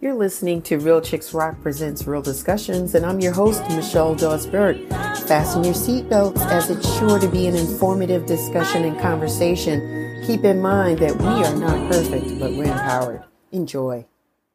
[0.00, 4.46] You're listening to Real Chicks Rock Presents Real Discussions, and I'm your host, Michelle Dawes
[4.46, 4.78] Bird.
[5.26, 10.22] Fasten your seatbelts as it's sure to be an informative discussion and conversation.
[10.24, 13.24] Keep in mind that we are not perfect, but we're empowered.
[13.50, 14.06] Enjoy.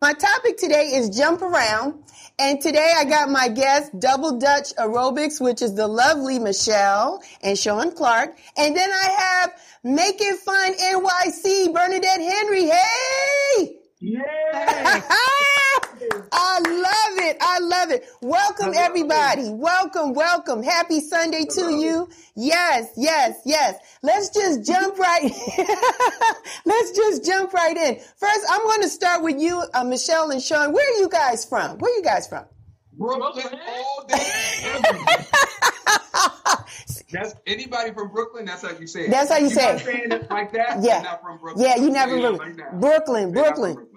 [0.02, 1.96] My topic today is jump around.
[2.40, 7.60] And today I got my guest, Double Dutch Aerobics, which is the lovely Michelle and
[7.60, 8.38] Sean Clark.
[8.56, 12.68] And then I have Make It Fun NYC, Bernadette Henry.
[12.70, 13.83] Hey!
[14.04, 14.20] Yay!
[16.36, 17.38] I love it.
[17.40, 18.06] I love it.
[18.22, 19.50] Welcome everybody.
[19.50, 20.62] Welcome, welcome.
[20.62, 22.10] Happy Sunday to you.
[22.36, 23.80] Yes, yes, yes.
[24.02, 25.24] Let's just jump right.
[25.24, 25.32] In.
[26.66, 27.96] Let's just jump right in.
[28.18, 30.74] First, I'm going to start with you, uh, Michelle and Sean.
[30.74, 31.78] Where are you guys from?
[31.78, 32.44] Where are you guys from?
[32.98, 34.18] Brooklyn all day.
[37.12, 38.46] that's anybody from Brooklyn.
[38.46, 39.12] That's how you say it.
[39.12, 39.80] That's how you You're say it.
[39.80, 40.84] saying it like that.
[40.84, 40.96] Yeah.
[40.96, 41.66] You're not from Brooklyn.
[41.66, 42.38] Yeah, you never really.
[42.38, 42.80] like that.
[42.80, 43.93] Brooklyn, You're not from Brooklyn, Brooklyn, Brooklyn,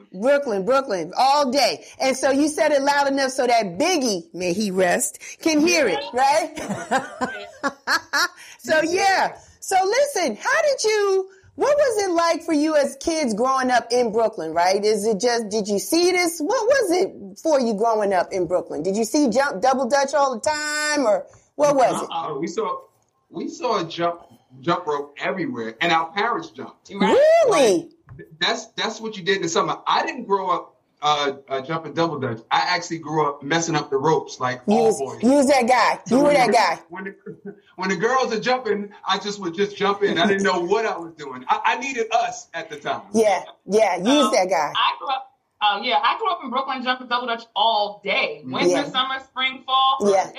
[1.17, 1.85] all day.
[2.01, 5.89] And so you said it loud enough so that Biggie, may he rest, can hear
[5.89, 6.53] it, right?
[8.59, 9.39] so yeah.
[9.61, 13.89] So listen, how did you, what was it like for you as kids growing up
[13.91, 14.85] in Brooklyn, right?
[14.85, 16.39] Is it just, did you see this?
[16.39, 18.83] What was it for you growing up in Brooklyn?
[18.83, 21.27] Did you see jump, double dutch all the time or
[21.57, 22.09] what was it?
[22.13, 22.83] Uh, we saw
[23.31, 24.21] we saw a jump
[24.61, 26.91] jump rope everywhere, and our parents jumped.
[26.91, 27.91] Really?
[28.41, 29.79] That's that's what you did in the summer.
[29.87, 30.73] I didn't grow up
[31.03, 32.39] uh, uh, jumping double dutch.
[32.51, 35.23] I actually grew up messing up the ropes like You all was, boys.
[35.23, 36.01] you was that guy.
[36.07, 36.79] So You were that the- guy.
[36.89, 40.19] When the, when the girls are jumping, I just would just jump in.
[40.19, 41.45] I didn't know what I was doing.
[41.49, 43.03] I, I needed us at the time.
[43.13, 44.73] Yeah, yeah, you was Um, that guy.
[44.75, 45.33] I grew up.
[45.63, 48.85] Oh yeah, I grew up in Brooklyn, jumping double dutch all day, winter, Yeah.
[48.91, 49.97] summer, spring, fall.
[50.03, 50.31] Yeah.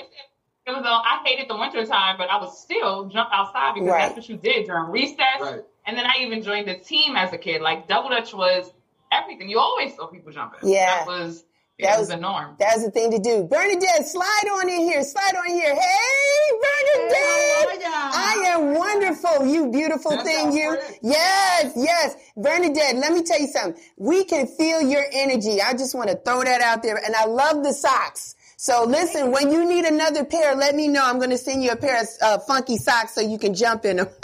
[0.82, 1.02] Was.
[1.04, 4.00] I hated the winter time, but I was still jump outside because Right.
[4.02, 5.18] that's what you did during recess.
[5.40, 5.60] Right.
[5.86, 7.62] And then I even joined the team as a kid.
[7.62, 8.72] Like double dutch was
[9.12, 9.48] everything.
[9.48, 10.60] You always saw people jumping.
[10.68, 10.86] Yeah.
[11.04, 11.44] that was
[11.78, 12.56] it That was was- the norm.
[12.58, 13.44] That's the thing to do.
[13.44, 15.02] Bernadette, slide on in here.
[15.04, 15.74] Slide on in here.
[15.76, 17.80] Hey, Bernadette.
[17.84, 19.46] I am wonderful.
[19.46, 20.76] You beautiful That's thing, you.
[20.76, 20.98] friend.
[21.02, 22.16] Yes, yes.
[22.36, 23.80] Bernadette, let me tell you something.
[23.96, 25.60] We can feel your energy.
[25.62, 26.96] I just want to throw that out there.
[26.96, 28.34] And I love the socks.
[28.60, 31.00] So listen, when you need another pair, let me know.
[31.04, 33.84] I'm going to send you a pair of uh, funky socks so you can jump
[33.84, 34.08] in them.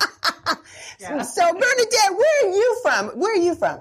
[1.01, 1.23] Yeah.
[1.23, 3.09] So Bernadette, where are you from?
[3.19, 3.81] Where are you from?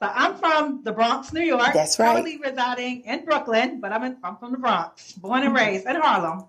[0.00, 1.72] So I'm from the Bronx, New York.
[1.72, 2.12] That's right.
[2.12, 5.96] Currently residing in Brooklyn, but I'm, in, I'm from the Bronx, born and raised in
[5.96, 6.44] Harlem.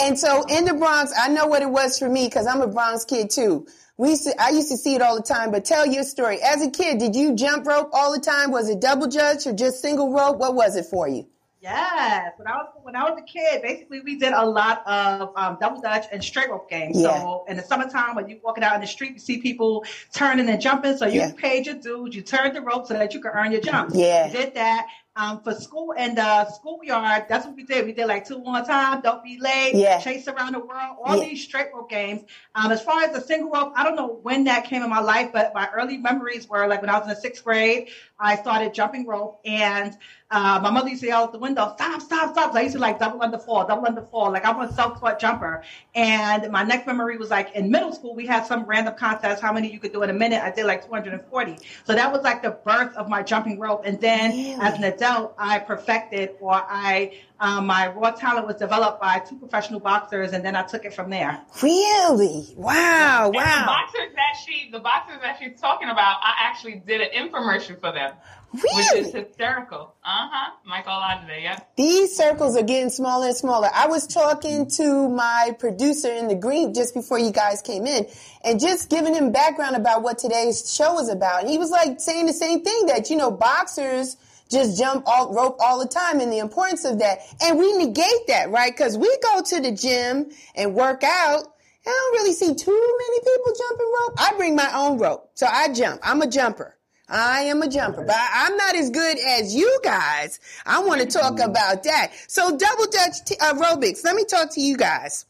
[0.00, 2.66] And so in the Bronx, I know what it was for me because I'm a
[2.66, 3.66] Bronx kid too.
[3.96, 6.38] We used to, I used to see it all the time, but tell your story.
[6.42, 8.50] As a kid, did you jump rope all the time?
[8.50, 10.38] Was it double dutch or just single rope?
[10.38, 11.29] What was it for you?
[11.62, 15.30] Yes, when I was when I was a kid, basically we did a lot of
[15.36, 16.98] um, double dutch and straight rope games.
[16.98, 17.20] Yeah.
[17.20, 19.84] So in the summertime, when you're walking out in the street, you see people
[20.14, 20.96] turning and jumping.
[20.96, 21.32] So you Yeah.
[21.36, 23.90] paid your dues, you turned the rope so that you could earn your jump.
[23.92, 24.26] Yeah.
[24.28, 24.86] We did that.
[25.16, 27.84] Um, for school and the schoolyard, that's what we did.
[27.84, 29.98] We did like two one time, don't be late, Yeah.
[29.98, 31.24] chase around the world, all Yeah.
[31.24, 32.22] these straight rope games.
[32.54, 35.00] Um, as far as the single rope, I don't know when that came in my
[35.00, 37.88] life, but my early memories were like when I was in the sixth grade,
[38.18, 39.94] I started jumping rope and
[40.30, 42.52] uh, my mother used to yell out the window, stop, stop, stop.
[42.52, 44.30] So I used to like double under fall, double under fall.
[44.30, 45.62] Like I'm a self-taught jumper.
[45.94, 49.52] And my next memory was like in middle school, we had some random contest, how
[49.52, 50.42] many you could do in a minute.
[50.42, 51.56] I did like 240.
[51.84, 53.82] So that was like the birth of my jumping rope.
[53.84, 54.56] And then Really?
[54.60, 59.36] as an adult, I perfected or I, um, my raw talent was developed by two
[59.36, 60.32] professional boxers.
[60.32, 61.40] And then I took it from there.
[61.62, 62.52] Really?
[62.54, 63.64] Wow, And the wow.
[63.66, 67.92] boxers that she, the boxers that she's talking about, I actually did an infomercial for
[67.92, 68.12] them,
[68.52, 69.94] which is hysterical.
[70.04, 70.52] Uh huh.
[70.66, 71.60] Michael Olajide, yeah.
[71.76, 73.70] These circles are getting smaller and smaller.
[73.74, 78.06] I was talking to my producer in the green just before you guys came in
[78.44, 81.40] and just giving him background about what today's show is about.
[81.40, 84.18] And he was like saying the same thing that, you know, boxers
[84.50, 87.20] just jump all rope all the time and the importance of that.
[87.42, 88.76] And we negate that, right?
[88.76, 91.42] Cause we go to the gym and work out.
[91.42, 94.14] And I don't really see too many people jumping rope.
[94.18, 95.30] I bring my own rope.
[95.34, 96.00] So I jump.
[96.02, 96.76] I'm a jumper.
[97.10, 100.38] I am a jumper, but I'm not as good as you guys.
[100.64, 101.50] I want to talk mm-hmm.
[101.50, 102.12] about that.
[102.28, 104.04] So double dutch t- aerobics.
[104.04, 105.26] Let me talk to you guys.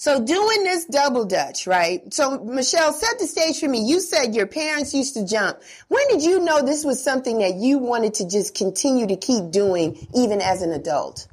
[0.00, 2.14] So doing this double dutch, right?
[2.14, 3.82] So Michelle, set the stage for me.
[3.82, 5.58] You said your parents used to jump.
[5.88, 9.50] When did you know this was something that you wanted to just continue to keep
[9.50, 11.26] doing even as an adult?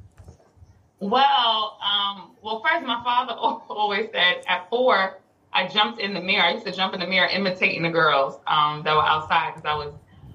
[0.99, 3.33] Well, um, well, first, my father
[3.69, 5.19] always said at four,
[5.53, 6.45] I jumped in the mirror.
[6.45, 9.65] I used to jump in the mirror imitating the girls um, that were outside because
[9.65, 9.93] I was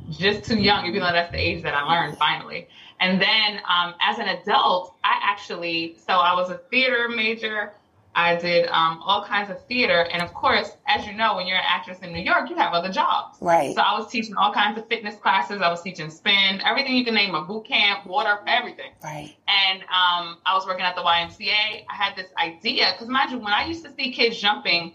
[0.09, 2.69] just too young, even though that's the age that I learned finally.
[3.01, 7.73] And then um, as an adult, I actually, so I was a theater major.
[8.15, 10.09] I did um, all kinds of theater.
[10.13, 12.73] And of course, as you know, when you're an actress in New York, you have
[12.73, 13.39] other jobs.
[13.41, 13.75] Right.
[13.75, 15.63] So I was teaching all kinds of fitness classes.
[15.63, 18.91] I was teaching spin, everything you can name, a boot camp, water, everything.
[19.03, 19.37] Right.
[19.47, 21.85] And um, I was working at the YMCA.
[21.89, 24.95] I had this idea because, mind you, when I used to see kids jumping,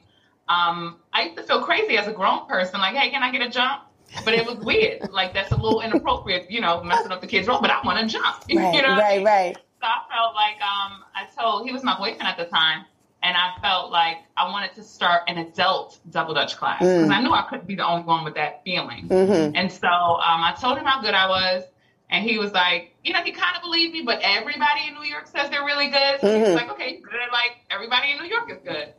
[0.49, 3.41] um, I used to feel crazy as a grown person, like, hey, can I get
[3.41, 3.83] a jump?
[4.23, 5.09] But it was weird.
[5.11, 7.61] like that's a little inappropriate, you know, messing up the kid's role.
[7.61, 8.43] But I want to jump.
[8.53, 8.75] Right.
[8.75, 9.23] you know right.
[9.23, 9.55] Right.
[9.55, 12.85] So I felt like um, I told he was my boyfriend at the time,
[13.25, 17.21] and I felt like I wanted to start an adult double dutch class because I
[17.21, 19.07] knew I couldn't be the only one with that feeling.
[19.09, 19.55] Mm-hmm.
[19.55, 21.63] And so um, I told him how good I was,
[22.11, 25.09] and he was like, you know, he kind of believed me, but everybody in New
[25.09, 26.21] York says they're really good.
[26.21, 26.41] So he Mhm.
[26.41, 27.29] was like, okay, good.
[27.31, 28.93] Like everybody in New York is good.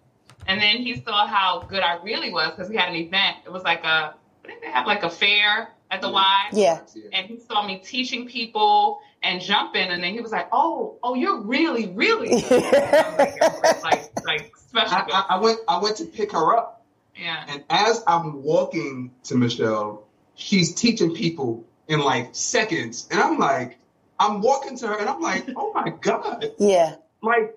[0.48, 3.36] And then he saw how good I really was because we had an event.
[3.46, 4.14] It was like a,
[4.44, 6.80] I think they have like a fair at the Y Yeah.
[7.12, 11.14] and he saw me teaching people and jumping, and then he was like, "Oh, oh,
[11.14, 12.42] you're really, really.
[12.50, 15.04] I'm like, like, like special." I.
[15.12, 16.84] I, I went I went to pick her up,
[17.16, 23.38] yeah, and as I'm walking to Michelle, she's teaching people in like seconds, and I'm
[23.38, 23.78] like,
[24.18, 26.96] I'm walking to her, and I'm like, oh my god, Yeah.
[27.22, 27.54] like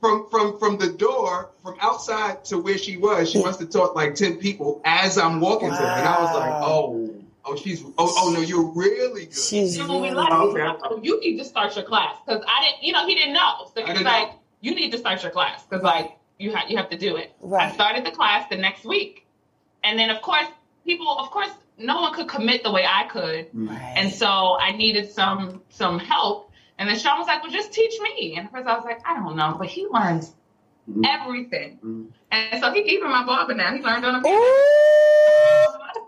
[0.00, 3.94] from from from the door from outside to where she was, she must have taught
[3.94, 7.01] like ten people as I'm walking to her, and I was like, oh,
[7.44, 9.34] oh, she's oh oh no, you're really good.
[9.36, 10.62] She's and when we left, he Okay.
[10.64, 13.34] like, "Oh, you need to start your class because I didn't, you know, he didn't
[13.34, 13.70] know.
[13.74, 14.40] So I he was didn't like, know.
[14.60, 17.34] "You need to start your class because like you have you have to do it."
[17.40, 17.70] Right.
[17.70, 19.26] I started the class the next week,
[19.84, 20.46] and then of course
[20.84, 23.46] people, of course, no one could commit the way I could.
[23.52, 23.94] Right.
[23.96, 26.50] And so I needed some some help.
[26.78, 29.00] And then Sean was like, "Well, just teach me." And at first I was like,
[29.06, 30.34] "I don't know," but he learns
[30.90, 31.04] Mhm.
[31.06, 31.78] everything.
[31.84, 32.06] Mhm.
[32.32, 33.72] And so he even my barber now.
[33.72, 36.01] He learned on a Ooh.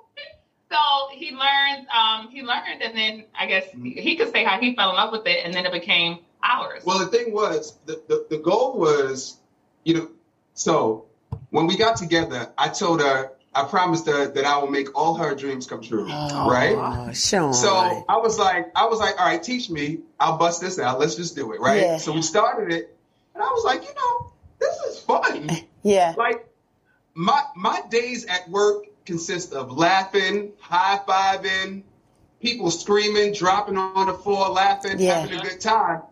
[0.75, 1.87] So he learned.
[1.89, 4.97] Um, he learned, and then I guess he, he could say how he fell in
[4.97, 6.83] love with it, and then it became ours.
[6.85, 9.39] Well, the thing was, the, the, the goal was,
[9.85, 10.11] you know,
[10.55, 11.07] so
[11.51, 15.15] when we got together, I told her, I promised her that I will make all
[15.15, 17.15] her dreams come true, Oh, right?
[17.15, 17.55] Sean.
[17.55, 20.01] So I was like, I was like, all right, teach me.
[20.19, 20.99] I'll bust this out.
[20.99, 21.81] Let's just do it, right?
[21.81, 21.97] Yeah.
[21.99, 22.97] So we started it,
[23.35, 25.51] and I was like, you know, this is fun.
[25.83, 26.15] yeah.
[26.17, 26.49] like
[27.15, 31.83] my my days at work consist of laughing, high fiving,
[32.41, 35.21] people screaming, dropping on the floor, laughing, Yeah.
[35.21, 36.03] having a good time.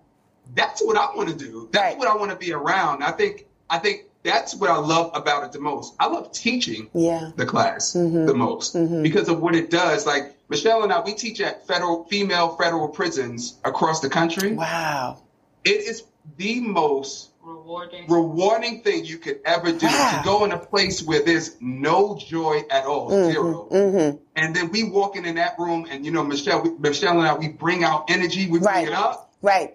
[0.55, 1.69] That's what I want to do.
[1.73, 1.99] That's Right.
[1.99, 3.03] what I want to be around.
[3.03, 5.95] I think I think that's what I love about it the most.
[5.99, 7.31] I love teaching Yeah.
[7.37, 8.27] the class Mhm.
[8.27, 9.03] the most Mhm.
[9.03, 10.05] because of what it does.
[10.07, 14.53] Like Michelle and I, we teach at federal female federal prisons across the country.
[14.53, 15.17] Wow.
[15.65, 16.03] It is
[16.37, 18.07] the most rewarding.
[18.09, 20.11] rewarding thing you could ever do Wow.
[20.19, 23.69] to go in a place where there's no joy at all, zero.
[23.71, 24.17] Mm-hmm.
[24.37, 27.35] And then we walking in that room, and you know, Michelle, we, Michelle and I,
[27.35, 28.85] we bring out energy, we Right.
[28.85, 29.33] bring it up.
[29.43, 29.75] Right.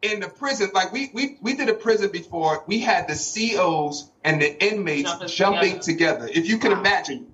[0.00, 4.08] In the prison, like we we we did a prison before, we had the COs
[4.22, 6.26] and the inmates Jumping jumping, together.
[6.28, 6.28] together.
[6.40, 6.80] If you can Wow.
[6.80, 7.26] imagine.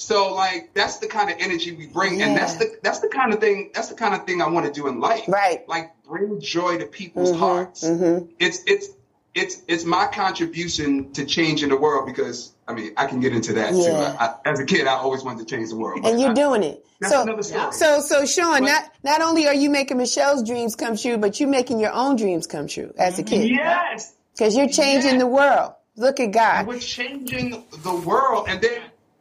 [0.00, 3.34] So like that's the kind of energy we bring, and that's the that's the kind
[3.34, 5.24] of thing that's the kind of thing I want to do in life.
[5.28, 5.68] Right.
[5.68, 7.38] Like bring joy to people's Mhm.
[7.38, 8.28] hearts Mhm.
[8.38, 8.88] it's it's
[9.34, 13.52] it's it's my contribution to changing the world because I mean I can get into
[13.54, 13.90] that too.
[13.92, 16.06] I, I, as a kid, I always wanted to change the world.
[16.06, 16.84] And you're I- doing it.
[17.00, 17.72] That's So, another story.
[17.72, 21.38] so, so, Sean, But- not not only are you making Michelle's dreams come true, but
[21.38, 23.50] you're making your own dreams come true as a kid.
[23.50, 25.18] yes, Because you're changing Yeah.
[25.18, 25.72] the world.
[25.96, 26.66] Look at God.
[26.68, 28.80] we're changing the world, and then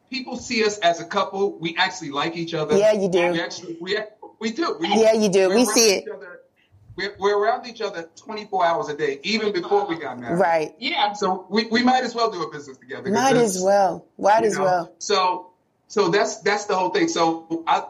[0.09, 1.57] people see us as a couple.
[1.59, 2.77] We actually like each other.
[2.77, 3.31] Yeah, you do.
[3.31, 3.97] We actually we
[4.39, 4.77] we do.
[4.79, 5.47] We, Yeah, you do.
[5.49, 6.03] we're We around see it.
[6.03, 6.39] each other-
[6.95, 10.39] We're, we're around each other 24 hours a day, even before we got married.
[10.39, 10.75] Right.
[10.79, 11.13] yeah.
[11.13, 13.03] So we, we might as well do a business together.
[13.03, 14.05] 'cause Might as well.
[14.17, 14.63] Might as know?
[14.63, 14.93] well.
[14.99, 15.51] So
[15.87, 17.07] so that's that's the whole thing.
[17.07, 17.83] So I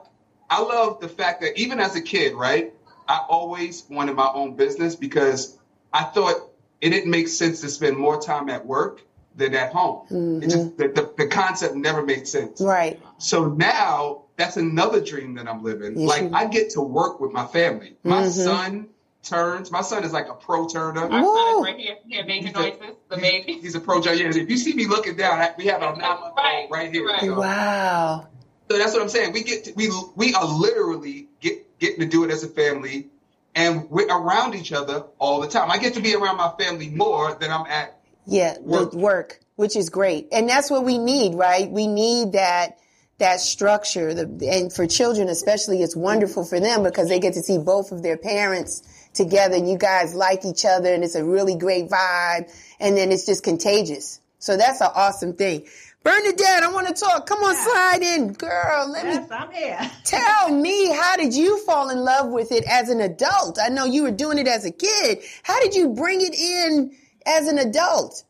[0.50, 2.74] I love the fact that even as a kid, right,
[3.08, 5.58] I always wanted my own business because
[5.94, 6.36] I thought
[6.82, 9.01] it didn't make sense to spend more time at work
[9.38, 10.41] than at home.
[10.44, 12.60] It just the, the, the concept never made sense.
[12.60, 13.00] Right.
[13.20, 15.98] So now that's another dream that I'm living.
[16.00, 17.96] Yes, like you- I get to work with my family.
[18.03, 18.32] My Mhm.
[18.32, 18.88] son
[19.24, 19.72] turns.
[19.72, 21.01] My son is like a pro turner.
[21.01, 21.60] Our son Woo.
[21.60, 21.98] is right here.
[22.08, 22.79] Here, baby He's a- noises.
[23.10, 23.53] The baby.
[23.62, 24.15] He's a pro turner.
[24.17, 26.91] Yeah, if you see me looking down, we have our nine month Right, old right
[26.91, 27.06] here.
[27.06, 27.22] right.
[27.22, 28.27] So- Wow.
[28.70, 29.34] so that's what I'm saying.
[29.34, 33.10] We get to, we we are literally get getting to do it as a family,
[33.53, 35.70] and we're around each other all the time.
[35.70, 37.97] I get to be around my family more than I'm at.
[38.27, 38.91] Yeah, Work.
[38.91, 40.27] the work, which is great.
[40.31, 41.69] And that's what we need, right?
[41.72, 42.77] We need that
[43.19, 44.13] that structure.
[44.13, 47.91] The, and for children especially, it's wonderful for them because they get to see both
[47.91, 51.89] of their parents together and you guys like each other and it's a really great
[51.89, 54.19] vibe and then it's just contagious.
[54.38, 55.65] So that's an awesome thing.
[56.03, 57.25] Bernadette, I want to talk.
[57.25, 57.63] Come on, Yeah.
[57.65, 58.34] slide in.
[58.34, 59.91] Girl, let me Yes, I'm here.
[60.05, 63.57] Tell me, how did you fall in love with it as an adult?
[63.60, 65.19] I know you were doing it as a kid.
[65.41, 66.96] How did you bring it in
[67.27, 68.24] as an adult?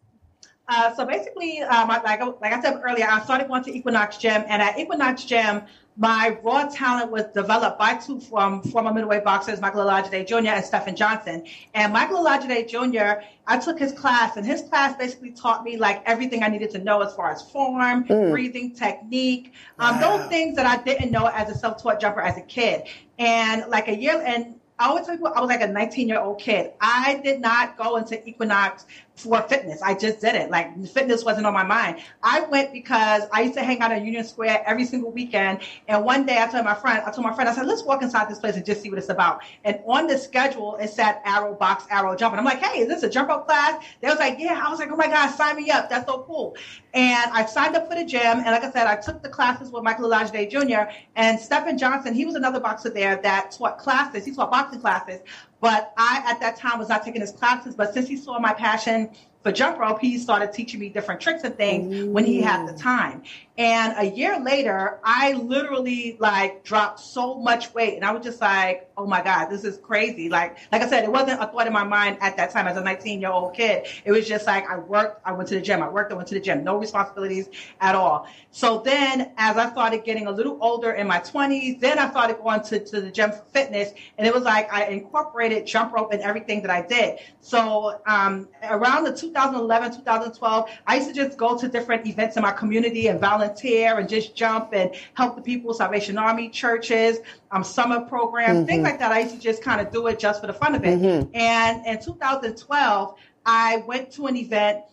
[0.68, 4.44] Uh, so basically, um, like like I said earlier, I started going to Equinox Gym,
[4.48, 5.62] and at Equinox Gym,
[5.98, 10.50] my raw talent was developed by two from former middleweight boxers, Michael Olajide Jr.
[10.50, 11.44] and Stephen Johnson.
[11.74, 16.04] And Michael Olajide Jr., I took his class, and his class basically taught me like
[16.06, 18.30] everything I needed to know as far as form, mm.
[18.30, 20.18] breathing, technique, um, wow.
[20.18, 22.84] those things that I didn't know as a self-taught jumper as a kid.
[23.18, 26.72] And like a year, and I people I was like a 19 year old kid.
[26.80, 28.86] I did not go into Equinox
[29.18, 29.82] for fitness.
[29.82, 30.52] I just did it.
[30.52, 32.02] Like fitness wasn't on my mind.
[32.22, 35.62] I went because I used to hang out at Union Square every single weekend.
[35.88, 38.04] And one day I told my friend, I told my friend, I said, let's walk
[38.04, 39.42] inside this place and just see what it's about.
[39.64, 42.34] And on the schedule, it said AeroBox, arrow jump.
[42.34, 43.84] And I'm like, hey, is this a jump rope class?
[44.02, 44.64] They was like, yeah.
[44.64, 45.90] I was like, oh my God, sign me up.
[45.90, 46.56] That's so cool.
[46.94, 48.22] And I signed up for the gym.
[48.22, 50.92] And like I said, I took the classes with Michael Olajide Jr.
[51.16, 52.14] and Stephen Johnson.
[52.14, 54.26] He was another boxer there that taught classes.
[54.26, 55.22] He taught boxing classes.
[55.60, 57.76] But I, at that time, was not taking his classes.
[57.76, 59.10] But since he saw my passion
[59.42, 62.12] for jump rope, he started teaching me different tricks and things Ooh.
[62.12, 62.82] when he had the mm.
[62.82, 63.24] time.
[63.58, 68.40] And a year later, I literally like dropped so much weight and I was just
[68.40, 70.30] like, oh my God, this is crazy.
[70.30, 72.78] Like, like I said, it wasn't a thought in my mind at that time as
[72.78, 73.88] a 19 year old kid.
[74.06, 75.82] It was just like, I worked, I went to the gym.
[75.82, 76.64] I worked, I went to the gym.
[76.64, 77.50] No responsibilities
[77.82, 78.28] at all.
[78.52, 82.38] So then as I started getting a little older in my 20s, then I started
[82.38, 83.92] going to, to the gym for fitness.
[84.20, 87.20] And it was like I incorporated jump rope in everything that I did.
[87.42, 92.44] So um, around the 2011, 2012, I used to just go to different events in
[92.44, 97.20] my community and volunteer volunteer and just jump and help the people, Salvation Army churches,
[97.52, 98.68] um, summer programs, mm-hmm.
[98.68, 99.12] things like that.
[99.12, 101.00] I used to just kind of do it just for the fun of it.
[101.00, 101.36] Mm-hmm.
[101.36, 104.84] And in 2012, I went to an event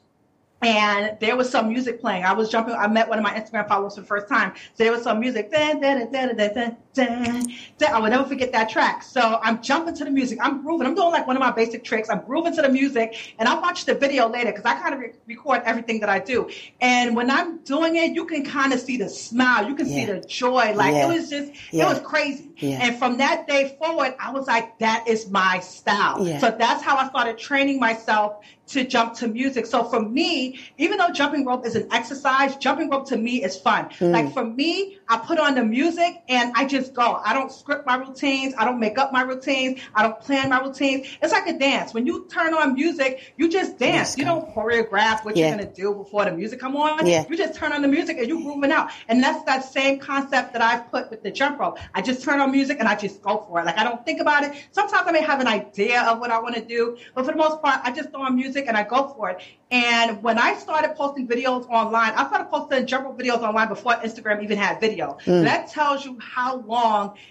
[0.63, 2.25] and there was some music playing.
[2.25, 2.75] I was jumping.
[2.75, 4.55] I met one of my Instagram followers for the first time.
[4.75, 5.51] So there was some music.
[5.51, 9.03] Dun, dun, dun, I will never forget that track.
[9.03, 10.39] So I'm jumping to the music.
[10.43, 10.87] I'm grooving.
[10.87, 12.09] I'm doing like one of my basic tricks.
[12.09, 15.01] I'm grooving to the music, and I'll watch the video later because I kind of
[15.01, 16.49] re- record everything that I do.
[16.81, 19.69] And when I'm doing it, you can kind of see the smile.
[19.69, 19.95] You can yeah.
[19.95, 20.75] see the joy.
[20.75, 21.07] Like yeah.
[21.11, 21.85] it was just, yeah.
[21.85, 22.51] it was crazy.
[22.63, 26.25] And from that day forward, I was like, that is my style.
[26.39, 29.67] So that's how I started training myself to jump to music.
[29.67, 33.57] So for me, even though jumping rope is an exercise, jumping rope to me is
[33.57, 33.91] fun.
[33.99, 34.13] Mm.
[34.13, 37.21] Like for me, I put on the music and I just go.
[37.25, 38.55] I don't script my routines.
[38.59, 39.81] I don't make up my routines.
[39.95, 41.07] I don't plan my routines.
[41.23, 41.95] It's like a dance.
[41.95, 44.19] When you turn on music, you just dance.
[44.19, 45.49] You don't choreograph what yeah.
[45.49, 47.07] you're going to do before the music come on.
[47.07, 47.25] Yeah.
[47.29, 48.91] You just turn on the music and you grooving out.
[49.09, 51.79] And that's that same concept that I've put with the jump rope.
[51.95, 53.67] I just turn on music and I just go for it.
[53.67, 54.53] Like I don't think about it.
[54.73, 57.39] Sometimes I may have an idea of what I want to do, but for the
[57.39, 59.43] most part, I just throw on music and I go for it.
[59.71, 63.95] And when I started posting videos online, I started posting jump rope videos online before
[63.95, 65.19] Instagram even had video.
[65.25, 65.45] Mm.
[65.45, 66.74] that tells you how long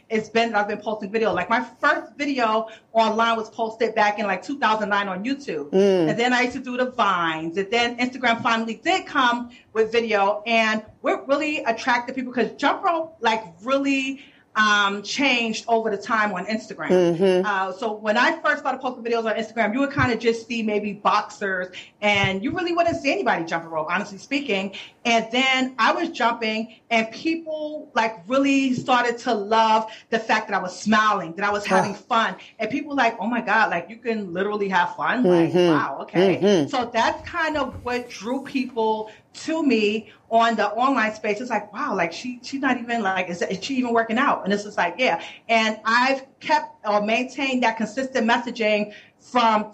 [0.09, 1.33] it's been that I've been posting video.
[1.33, 5.69] Like my first video online was posted back in like 2009 on YouTube.
[5.71, 6.09] Mm.
[6.09, 7.57] And then I used to do the vines.
[7.57, 10.43] And then Instagram finally did come with video.
[10.45, 14.21] And we're really attracted people because jump rope like really
[14.55, 16.89] um, changed over the time on Instagram.
[16.89, 17.45] Mm-hmm.
[17.45, 20.47] Uh, so when I first started posting videos on Instagram, you would kind of just
[20.47, 21.67] see maybe boxers,
[22.01, 24.75] and you really wouldn't see anybody jumping rope, honestly speaking.
[25.05, 30.55] And then I was jumping, and people like really started to love the fact that
[30.55, 33.89] I was smiling, that I was having fun, and people like, oh my god, like
[33.89, 35.23] you can literally have fun.
[35.23, 35.57] Mm-hmm.
[35.57, 36.37] Like wow, okay.
[36.37, 36.69] Mm-hmm.
[36.69, 41.41] So that's kind of what drew people to me on the online space.
[41.41, 44.43] It's like, wow, like she she's not even like is, is she even working out?
[44.43, 45.19] And it's just like, yeah.
[45.49, 49.73] And I've kept or maintained that consistent messaging from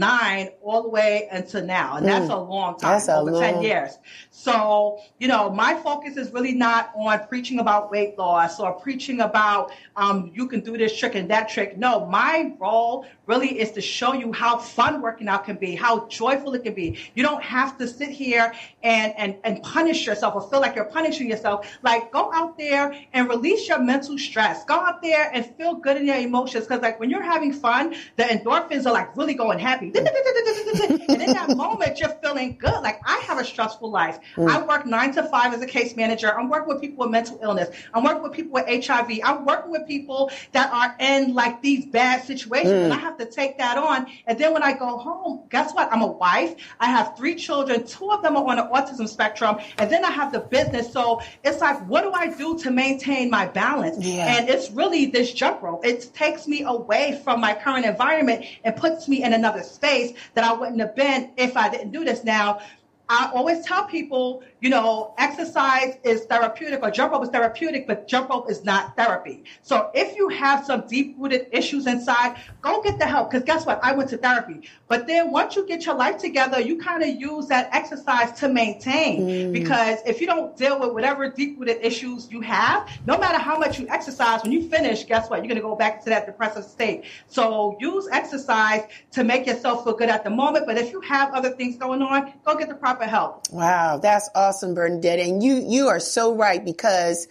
[0.00, 1.96] 2009 all the way until now.
[1.96, 2.34] And that's mm.
[2.34, 3.42] a long time, that's over long...
[3.42, 3.98] 10 years.
[4.30, 9.20] So, you know, my focus is really not on preaching about weight loss or preaching
[9.20, 11.76] about um, you can do this trick and that trick.
[11.76, 16.06] No, my role really is to show you how fun working out can be, how
[16.08, 16.98] joyful it can be.
[17.14, 20.92] You don't have to sit here and, and, and punish yourself or feel like you're
[20.98, 21.58] punishing yourself.
[21.82, 24.64] Like go out there and release your mental stress.
[24.64, 26.66] Go out there and feel good in your emotions.
[26.66, 29.92] Cause like when you're having fun, the endorphins are like really going happy.
[29.94, 32.80] and in that moment, you're feeling good.
[32.82, 34.18] Like I have a stressful life.
[34.36, 34.50] Mm.
[34.50, 36.36] I work nine to five as a case manager.
[36.36, 37.68] I'm working with people with mental illness.
[37.94, 39.20] I'm working with people with HIV.
[39.22, 42.72] I'm working with people that are in like these bad situations.
[42.72, 42.84] Mm.
[42.84, 44.06] And I have to take that on.
[44.26, 45.92] And then when I go home, guess what?
[45.92, 46.56] I'm a wife.
[46.80, 47.86] I have three children.
[47.86, 49.58] Two of them are on the autism spectrum.
[49.78, 50.92] And then I have the business.
[50.92, 54.04] So it's like, what do I do to maintain my balance?
[54.04, 54.36] Yeah.
[54.36, 55.84] And it's really this jump rope.
[55.84, 60.44] It takes me away from my current environment and puts me in another space that
[60.44, 62.24] I wouldn't have been if I didn't do this.
[62.24, 62.60] Now,
[63.08, 68.06] I always tell people you know, exercise is therapeutic or jump rope is therapeutic, but
[68.06, 69.44] jump rope is not therapy.
[69.62, 73.30] So if you have some deep rooted issues inside, go get the help.
[73.30, 73.80] Because guess what?
[73.82, 74.68] I went to therapy.
[74.86, 78.48] But then once you get your life together, you kind of use that exercise to
[78.48, 79.22] maintain.
[79.22, 79.52] Mm.
[79.52, 83.58] Because if you don't deal with whatever deep rooted issues you have, no matter how
[83.58, 85.38] much you exercise, when you finish, guess what?
[85.38, 87.04] You're going to go back to that depressive state.
[87.28, 90.66] So use exercise to make yourself feel good at the moment.
[90.66, 93.50] But if you have other things going on, go get the proper help.
[93.50, 95.20] Wow, that's awesome awesome, Bernadette.
[95.20, 97.28] And you, you are so right because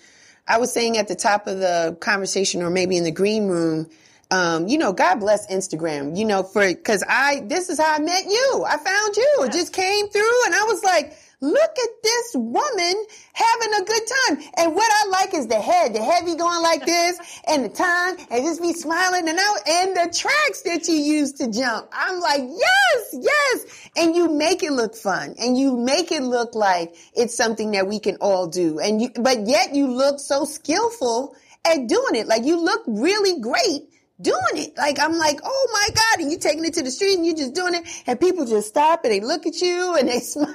[0.48, 3.90] I was saying at the top of the conversation or maybe in the green room,
[4.32, 8.00] um, you know, God bless Instagram, you know, for, cause I, this is how I
[8.00, 8.66] met you.
[8.66, 9.36] I found you.
[9.40, 14.02] It just came through and I was like, look at this woman having a good
[14.08, 14.38] time.
[14.58, 18.18] And what I like is the head, the heavy going like this and the tongue
[18.30, 21.88] and just be smiling and out and the tracks that you use to jump.
[21.94, 23.90] I'm like, yes, yes.
[23.96, 27.88] And you make it look fun and you make it look like it's something that
[27.88, 28.80] we can all do.
[28.80, 32.28] And you, but yet you look so skillful at doing it.
[32.28, 33.90] Like you look really great
[34.22, 34.78] doing it.
[34.78, 37.36] Like I'm like, oh my God, and you're taking it to the street and you're
[37.36, 40.54] just doing it and people just stop and they look at you and they smile.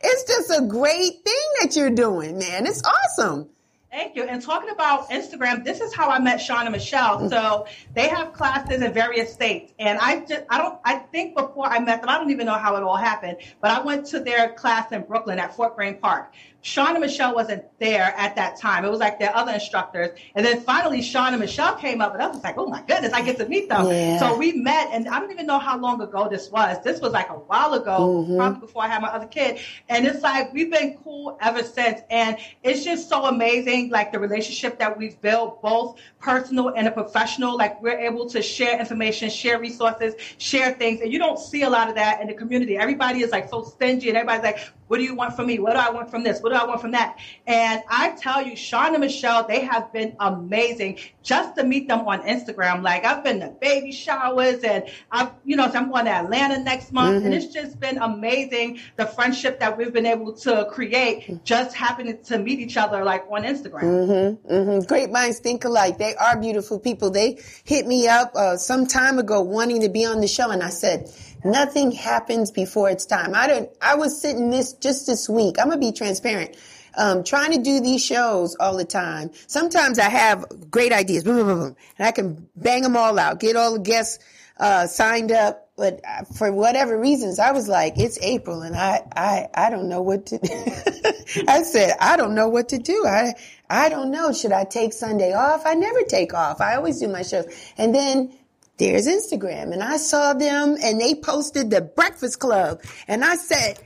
[0.00, 2.66] it's just a great thing that you're doing, man.
[2.66, 3.48] It's awesome.
[3.90, 4.24] Thank you.
[4.24, 7.20] And talking about Instagram, this is how I met Sean and Michelle.
[7.20, 7.30] Mm.
[7.30, 9.72] So they have classes in various states.
[9.78, 12.58] And I just, I don't, I think before I met them, I don't even know
[12.58, 15.96] how it all happened, but I went to their class in Brooklyn at Fort Greene
[15.96, 16.34] Park.
[16.60, 18.84] Sean and Michelle wasn't there at that time.
[18.84, 20.10] It was like their other instructors.
[20.34, 23.12] And then finally, Sean and Michelle came up, and I was like, oh my goodness,
[23.12, 23.86] I get to meet them.
[23.86, 24.18] Yeah.
[24.18, 26.82] So we met, and I don't even know how long ago this was.
[26.82, 28.36] This was like a while ago, mm-hmm.
[28.36, 29.60] probably before I had my other kid.
[29.88, 32.00] And it's like, we've been cool ever since.
[32.10, 36.90] And it's just so amazing, like the relationship that we've built, both personal and a
[36.90, 37.56] professional.
[37.56, 41.00] Like we're able to share information, share resources, share things.
[41.00, 42.76] And you don't see a lot of that in the community.
[42.76, 45.58] Everybody is like so stingy, and everybody's like, what do you want from me?
[45.58, 46.40] What do I want from this?
[46.40, 47.18] What do I want from that?
[47.46, 52.06] And I tell you, Sean and Michelle, they have been amazing just to meet them
[52.08, 52.82] on Instagram.
[52.82, 56.62] Like I've been to baby showers and I've, you know, so I'm going to Atlanta
[56.62, 57.26] next month mm-hmm.
[57.26, 58.80] and it's just been amazing.
[58.96, 63.24] The friendship that we've been able to create just happening to meet each other like
[63.30, 63.82] on Instagram.
[63.82, 64.86] Mm-hmm, mm-hmm.
[64.86, 65.98] Great minds think alike.
[65.98, 67.10] They are beautiful people.
[67.10, 70.62] They hit me up uh, some time ago wanting to be on the show and
[70.62, 71.10] I said,
[71.44, 73.34] Nothing happens before it's time.
[73.34, 75.56] I don't, I was sitting this just this week.
[75.58, 76.56] I'm going to be transparent.
[76.96, 79.30] Um, trying to do these shows all the time.
[79.46, 83.18] Sometimes I have great ideas, boom, boom, boom, boom, and I can bang them all
[83.20, 84.18] out, get all the guests
[84.58, 85.68] uh, signed up.
[85.76, 86.00] But
[86.36, 90.26] for whatever reasons, I was like, it's April, and I, I, I don't know what
[90.26, 90.40] to.
[91.46, 93.06] I said, I don't know what to do.
[93.06, 93.34] I,
[93.70, 94.32] I don't know.
[94.32, 95.62] Should I take Sunday off?
[95.64, 96.60] I never take off.
[96.60, 97.46] I always do my shows,
[97.76, 98.32] and then
[98.78, 99.72] there's Instagram.
[99.72, 102.80] And I saw them and they posted the Breakfast Club.
[103.06, 103.78] And I said,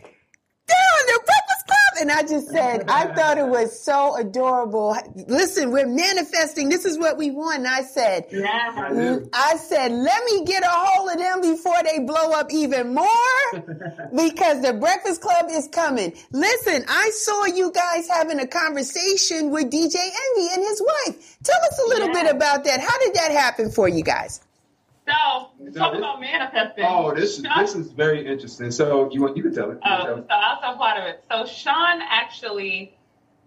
[0.66, 1.78] they're on the Breakfast Club.
[2.00, 4.96] And I just said, I thought it was so adorable.
[5.28, 6.68] Listen, we're manifesting.
[6.68, 7.58] This is what we want.
[7.58, 9.18] And I said, yeah.
[9.32, 13.06] I said, let me get a hold of them before they blow up even more
[13.52, 16.12] because the Breakfast Club is coming.
[16.32, 21.38] Listen, I saw you guys having a conversation with DJ Envy and his wife.
[21.44, 22.22] Tell us a little yeah.
[22.24, 22.80] bit about that.
[22.80, 24.40] How did that happen for you guys?
[25.06, 26.84] So talk about manifesting.
[26.86, 28.70] Oh, this is this is very interesting.
[28.70, 29.78] So you want you can tell it.
[29.84, 31.24] Oh, so I'll tell part of it.
[31.30, 32.96] So Sean actually,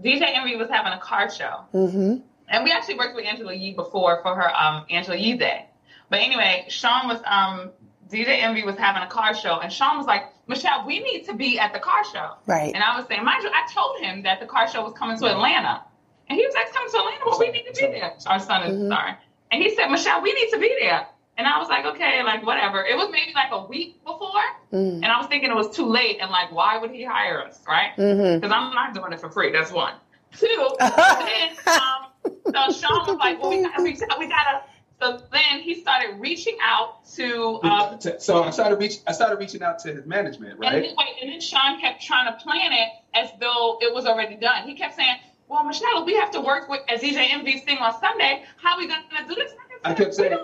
[0.04, 2.18] DJ Envy was having a car show, mm-hmm.
[2.50, 5.66] and we actually worked with Angela Yee before for her um, Angela Yee Day.
[6.10, 7.72] But anyway, Sean was um,
[8.10, 11.34] DJ Envy was having a car show, and Sean was like, Michelle, we need to
[11.34, 12.34] be at the car show.
[12.46, 12.74] Right.
[12.74, 15.18] And I was saying, mind you, I told him that the car show was coming
[15.18, 15.84] to Atlanta.
[16.28, 17.24] And he was like, coming to Atlanta?
[17.26, 18.14] Well, we need to be there.
[18.28, 18.90] Our son is mm-hmm.
[18.90, 19.14] sorry.
[19.52, 21.08] And he said, Michelle, we need to be there.
[21.38, 22.84] And I was like, okay, like whatever.
[22.84, 24.30] It was maybe like a week before,
[24.72, 24.96] mm.
[24.96, 26.20] and I was thinking it was too late.
[26.22, 27.92] And like, why would he hire us, right?
[27.96, 28.54] Because mm-hmm.
[28.54, 29.52] I'm not doing it for free.
[29.52, 29.96] That's one.
[30.38, 30.70] Two.
[30.80, 32.06] then, um,
[32.46, 34.62] so Sean was like, well, we gotta, reach, we gotta.
[35.02, 37.60] So then he started reaching out to.
[37.64, 39.00] Um, so I started reach.
[39.06, 40.76] I started reaching out to his management, right?
[40.76, 44.06] And then, wait, and then Sean kept trying to plan it as though it was
[44.06, 44.66] already done.
[44.66, 45.18] He kept saying,
[45.50, 48.46] "Well, Michelle, we have to work with as DJ Envy's thing on Sunday.
[48.56, 49.52] How are we gonna do this?"
[49.86, 50.38] I kept saying.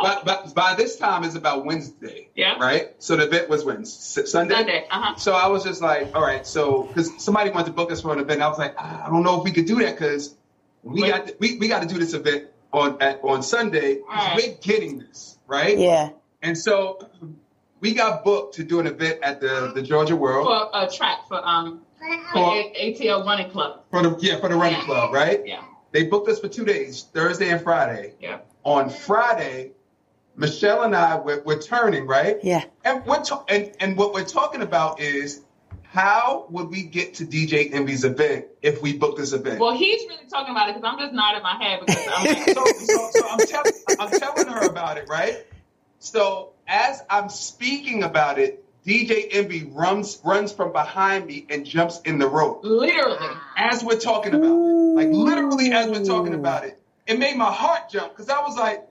[0.00, 2.28] But, but by this time it's about Wednesday.
[2.34, 2.56] Yeah.
[2.58, 2.94] Right.
[2.98, 4.54] So the event was when Sunday.
[4.54, 4.86] Sunday.
[4.90, 5.16] Uh-huh.
[5.16, 6.46] So I was just like, all right.
[6.46, 9.10] So because somebody wanted to book us for an event, I was like, ah, I
[9.10, 10.34] don't know if we could do that because
[10.82, 11.10] we Wait.
[11.10, 13.98] got to, we, we got to do this event on at, on Sunday.
[14.08, 14.36] Right.
[14.36, 15.76] We're getting this right.
[15.76, 16.10] Yeah.
[16.42, 17.10] And so
[17.80, 21.28] we got booked to do an event at the the Georgia World for a track
[21.28, 21.82] for um
[22.32, 23.82] for ATL Running Club.
[23.90, 24.84] For the yeah for the running yeah.
[24.86, 25.42] club, right?
[25.44, 25.64] Yeah.
[25.92, 28.14] They booked us for two days, Thursday and Friday.
[28.20, 29.72] Yeah on Friday,
[30.36, 32.38] Michelle and I we're, we're turning right.
[32.42, 32.64] Yeah.
[32.84, 35.42] And we're ta- and and what we're talking about is
[35.92, 39.58] how would we get to DJ Envy's event if we book this event?
[39.58, 42.64] Well, he's really talking about it because I'm just nodding my head because I'm so,
[42.78, 43.64] so, so I'm, tell,
[43.98, 45.44] I'm telling her about it, right?
[45.98, 52.00] So as I'm speaking about it, DJ Envy runs runs from behind me and jumps
[52.02, 52.60] in the rope.
[52.62, 53.36] literally.
[53.56, 56.79] As we're talking about it, like literally as we're talking about it,
[57.10, 58.86] it made my heart jump because I was like,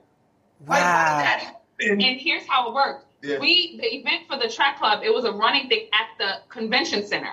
[0.66, 2.00] like, how did that happen?
[2.02, 3.06] And here's how it worked.
[3.22, 3.38] Yeah.
[3.38, 7.06] We the event for the track club, it was a running thing at the convention
[7.06, 7.32] center.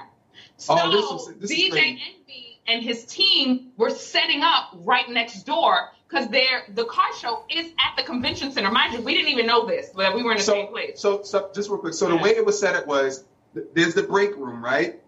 [0.58, 1.80] So Oh, this was- this is DJ.
[1.92, 7.44] Envy and his team were setting up right next door because their the car show
[7.50, 8.72] is at the convention center.
[8.72, 11.00] Mind you, we didn't even know this, but we were in the same place.
[11.00, 11.94] so, so, just real quick.
[11.94, 13.24] So the way it was set up was
[13.74, 15.00] there's the break room, right?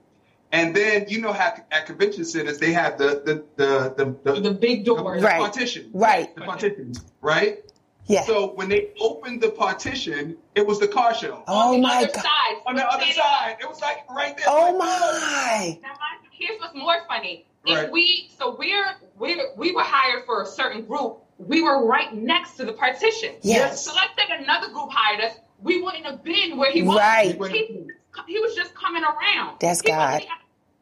[0.51, 4.41] And then you know how at convention centers they have the the the the, the,
[4.41, 5.21] the big doors.
[5.21, 5.39] the Right.
[5.39, 6.33] partition, Right.
[6.35, 7.59] The partitions, right?
[8.07, 8.23] Yeah.
[8.23, 11.43] So when they opened the partition, it was the car show.
[11.47, 12.23] oh on the my other god.
[12.23, 12.55] side.
[12.65, 14.47] On the other side, it was like right there.
[14.49, 15.79] Oh like, my.
[15.83, 17.45] Now, mind you, here's what's more funny.
[17.65, 17.91] If Right.
[17.91, 18.88] we so we're
[19.19, 23.35] we we were hired for a certain group, we were right next to the partition.
[23.43, 23.85] Yes.
[23.85, 26.97] So let's say another group hired us, we wouldn't have been where he was.
[26.97, 27.35] Right.
[27.51, 27.85] He,
[28.27, 29.57] he was just coming around.
[29.59, 30.23] That's God.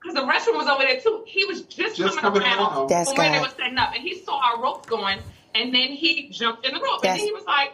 [0.08, 1.24] Because the restroom was over there too.
[1.26, 2.90] He was just, Just coming, coming around, around.
[2.90, 5.20] That's from where they were setting up, and he saw our ropes going,
[5.56, 7.74] and then he jumped in the rope, and then he was like,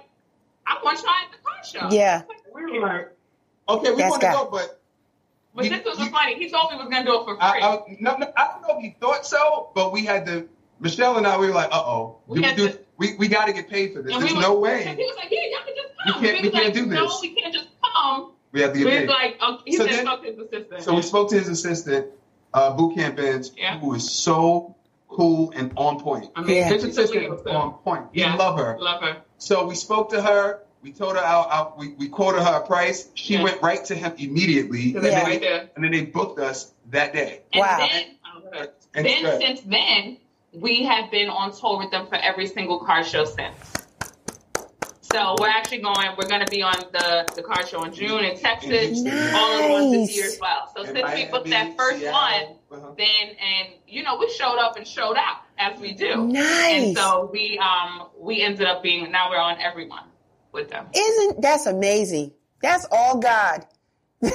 [0.65, 2.23] "I want to try at the car show." Yeah.
[2.53, 3.15] We were like,
[3.69, 4.79] okay, we That's want to go, but
[5.55, 6.35] But You- this was you- funny.
[6.35, 7.37] He told me he was gonna do it for free.
[7.39, 10.49] I, I, no, no, I don't know if he thought so, but we had to.
[10.79, 13.53] Michelle and I, we were like, uh oh, We we, to- we we got to
[13.53, 14.17] get paid for this.
[14.17, 16.47] There's we no way He was like, "Yeah, y'all can just We come." can't- we
[16.49, 17.21] was can't like, do No, this.
[17.21, 18.31] we can't just come.
[18.51, 19.09] we have to get was paid.
[19.09, 22.07] like, he So said, then- "Talk to his assistant." So we spoke to his assistant,
[22.53, 23.79] uh, Boot Camp Benz, Yeah.
[23.79, 24.75] who is so
[25.09, 26.31] cool and on point.
[26.35, 26.69] I mean, Yeah.
[26.69, 27.55] His it's a assistant weird is thing.
[27.55, 28.05] on point.
[28.13, 28.35] We Yeah.
[28.35, 28.77] love her.
[28.79, 29.17] Love her.
[29.37, 30.59] So we spoke to her.
[30.81, 33.09] We told her our, our we, we quoted her a price.
[33.13, 33.43] She Yeah.
[33.43, 35.19] went right to him immediately, So and, Yeah.
[35.21, 35.69] then they, there.
[35.75, 37.41] and then they booked us that day.
[37.53, 37.77] And Wow.
[37.91, 38.05] then,
[38.53, 38.67] oh.
[38.95, 40.17] And then since then,
[40.53, 43.55] we have been on tour with them for every single car show since.
[45.13, 46.09] So we're actually going.
[46.17, 48.99] We're going to be on the the car show in June in Texas.
[49.01, 49.33] Nice.
[49.35, 50.71] All of us this year as well.
[50.75, 52.57] So In since we booked that first Seattle.
[52.69, 52.93] one, Uh-huh.
[52.97, 56.27] then and you know we showed up and showed out as we do.
[56.27, 56.87] Nice.
[56.87, 60.05] And so we um we ended up being now we're on everyone
[60.51, 60.87] with them.
[60.95, 62.33] Isn't that's amazing?
[62.61, 63.65] That's all God.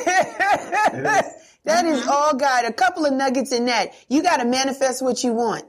[1.65, 2.09] That is Mm-hmm.
[2.09, 2.65] all God.
[2.65, 3.93] A couple of nuggets in that.
[4.09, 5.65] You got to manifest what you want.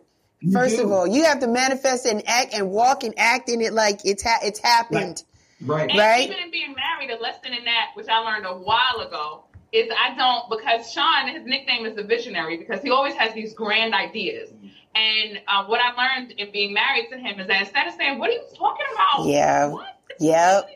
[0.54, 0.84] First do.
[0.86, 4.06] of all, you have to manifest and act and walk and act in it like
[4.06, 5.24] it's ha- it's happened.
[5.62, 5.90] Right.
[5.90, 6.24] And Right.
[6.24, 9.90] even in being married, a lesson in that, which I learned a while ago, is
[9.92, 13.94] I don't because Sean, his nickname is the visionary because he always has these grand
[13.94, 14.50] ideas.
[14.96, 18.18] And uh, what I learned in being married to him is that instead of saying,
[18.18, 19.68] "What are you talking about?" Yeah.
[19.68, 19.86] What?
[20.20, 20.70] Yep.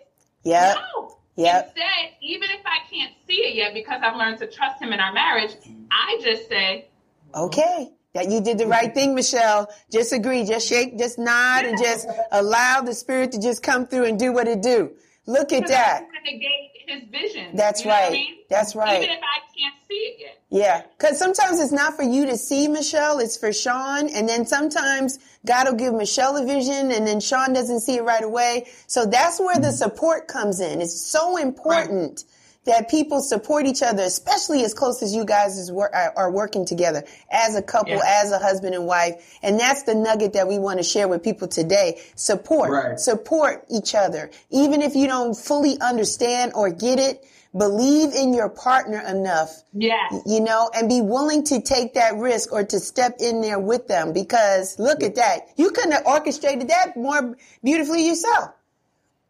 [0.43, 0.77] Yep.
[0.95, 1.17] No.
[1.35, 1.65] Yep.
[1.67, 4.99] Instead, even if I can't see it yet because I've learned to trust him in
[4.99, 5.55] our marriage,
[5.89, 6.89] I just say,
[7.33, 7.89] Okay.
[8.13, 9.69] That you did the right thing, Michelle.
[9.91, 14.05] Just agree, just shake, just nod, and just allow the spirit to just come through
[14.05, 14.91] and do what it do.
[15.25, 15.95] Look at that.
[15.95, 17.55] I don't wanna negate his vision.
[17.55, 18.11] That's what I right.
[18.11, 18.35] mean?
[18.49, 19.03] That's right.
[19.03, 20.39] Even if I can't see it yet.
[20.49, 23.19] Yeah, because sometimes it's not for you to see, Michelle.
[23.19, 27.53] It's for Sean, and then sometimes God will give Michelle a vision, and then Sean
[27.53, 28.67] doesn't see it right away.
[28.85, 30.81] So that's where the support comes in.
[30.81, 32.25] It's so important
[32.65, 36.31] that people support each other, especially as close as you guys is wor- are are
[36.31, 38.21] working together as a couple, Yeah.
[38.23, 39.37] as a husband and wife.
[39.43, 41.99] And that's the nugget that we want to share with people today.
[42.15, 42.99] Support, Right.
[42.99, 47.23] support each other, even if you don't fully understand or get it.
[47.55, 49.93] Believe in your partner enough Yeah.
[50.25, 53.87] you know, and be willing to take that risk or to step in there with
[53.87, 55.49] them because look at that.
[55.55, 58.49] You couldn't have orchestrated that more beautifully yourself.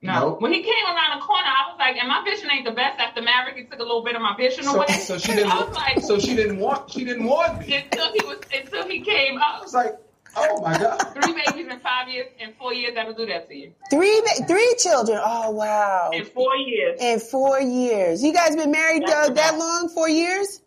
[0.04, 0.20] No.
[0.20, 0.42] Nope.
[0.42, 3.00] When he came around the corner, I was like, and my vision ain't the best.
[3.00, 3.56] After Maverick.
[3.56, 4.88] he took a little bit of my vision So, away.
[4.88, 5.52] so she didn't.
[5.52, 6.92] I was like, so she didn't want.
[6.92, 7.74] She didn't want me.
[7.76, 9.64] until he was, until he came I up.
[9.64, 9.96] was like,
[10.36, 10.98] oh my god.
[11.14, 13.72] Three babies in five years, in four years, that'll do that to you.
[13.90, 15.22] Three, three children.
[15.24, 16.10] Oh, wow.
[16.14, 17.00] In four years.
[17.02, 18.22] In four years.
[18.22, 19.88] You guys been married uh, that long?
[19.88, 20.62] Four years?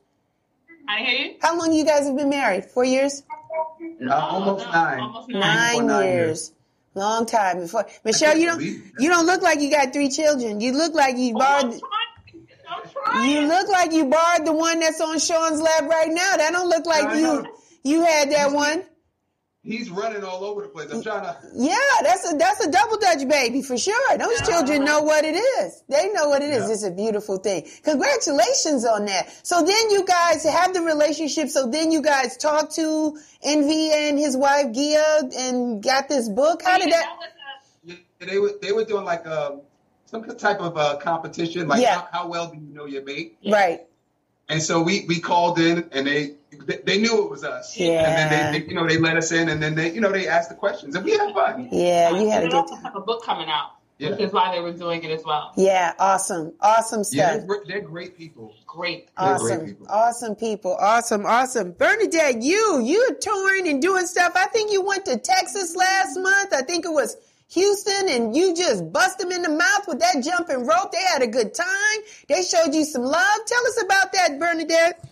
[0.88, 1.34] I hear you.
[1.42, 2.64] How long you guys have been married?
[2.64, 3.22] Four years?
[4.08, 5.00] Uh, almost nine.
[5.00, 5.40] Almost nine.
[5.40, 6.14] Nine, nine years.
[6.14, 6.52] years.
[6.96, 7.86] Long time before.
[8.04, 10.62] Michelle, you don't, believe you don't look like you got three children.
[10.62, 11.80] You look like you Oh, borrowed, trying.
[13.04, 16.36] I'm you look like you borrowed the one that's on Sean's lap right now.
[16.38, 17.46] That don't look like I you,
[17.84, 18.82] you had that one.
[19.66, 20.92] He's running all over the place.
[20.92, 21.36] I'm trying to.
[21.54, 24.16] Yeah, that's a that's a double dutch baby for sure.
[24.16, 25.82] Those children know what it is.
[25.88, 26.68] They know what it is.
[26.68, 26.72] Yeah.
[26.72, 27.66] It's a beautiful thing.
[27.82, 29.28] Congratulations on that.
[29.44, 31.48] So then you guys have the relationship.
[31.48, 36.62] So then you guys talk to Envy and his wife Gia and got this book.
[36.62, 37.08] How did that?
[37.82, 39.62] Yeah, They were they were doing like um
[40.04, 42.02] some type of uh, competition, like Yeah.
[42.02, 43.36] how, how well do you know your mate?
[43.44, 43.80] Right.
[44.48, 46.34] And so we we called in, and they
[46.84, 47.76] they knew it was us.
[47.78, 48.02] Yeah.
[48.08, 50.10] And then they, they, you know, they let us in, and then they, you know,
[50.10, 51.68] they asked the questions, and we had fun.
[51.70, 52.84] Yeah, you had a good also time.
[52.84, 54.10] have a book coming out, Yeah.
[54.10, 55.52] which is why they were doing it as well.
[55.56, 57.46] Yeah, awesome, awesome Yeah, stuff.
[57.48, 58.54] they're, they're great people.
[58.66, 59.08] Great.
[59.18, 59.86] They're great Awesome, people.
[59.90, 61.72] awesome people, awesome, awesome.
[61.72, 64.32] Bernadette, you you are touring and doing stuff.
[64.34, 66.52] I think you went to Texas last month.
[66.54, 67.16] I think it was
[67.48, 70.92] Houston, and you just bust them in the mouth with that jumping rope.
[70.92, 71.98] They had a good time.
[72.28, 73.38] They showed you some love.
[73.46, 75.04] Tell us about that, Bernadette.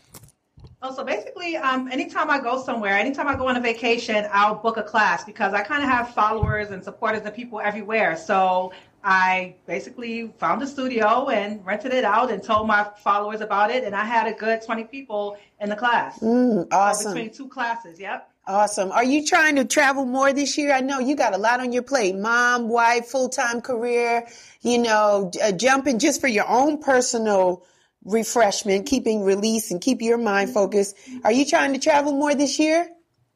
[0.82, 4.56] Oh, so basically, um, anytime I go somewhere, anytime I go on a vacation, I'll
[4.56, 8.16] book a class because I kind of have followers and supporters and people everywhere.
[8.16, 8.70] So
[9.02, 13.84] I basically found a studio and rented it out and told my followers about it,
[13.84, 16.18] and I had a good 20 people in the class.
[16.18, 17.14] Mm, awesome.
[17.14, 18.30] Between two classes, yep.
[18.46, 18.92] Awesome.
[18.92, 20.72] Are you trying to travel more this year?
[20.72, 22.14] I know you got a lot on your plate.
[22.14, 24.26] Mom, wife, full-time career,
[24.60, 27.64] you know, uh, jumping just for your own personal
[28.04, 30.94] refreshment, keeping release and keep your mind focused.
[31.24, 32.90] Are you trying to travel more this year?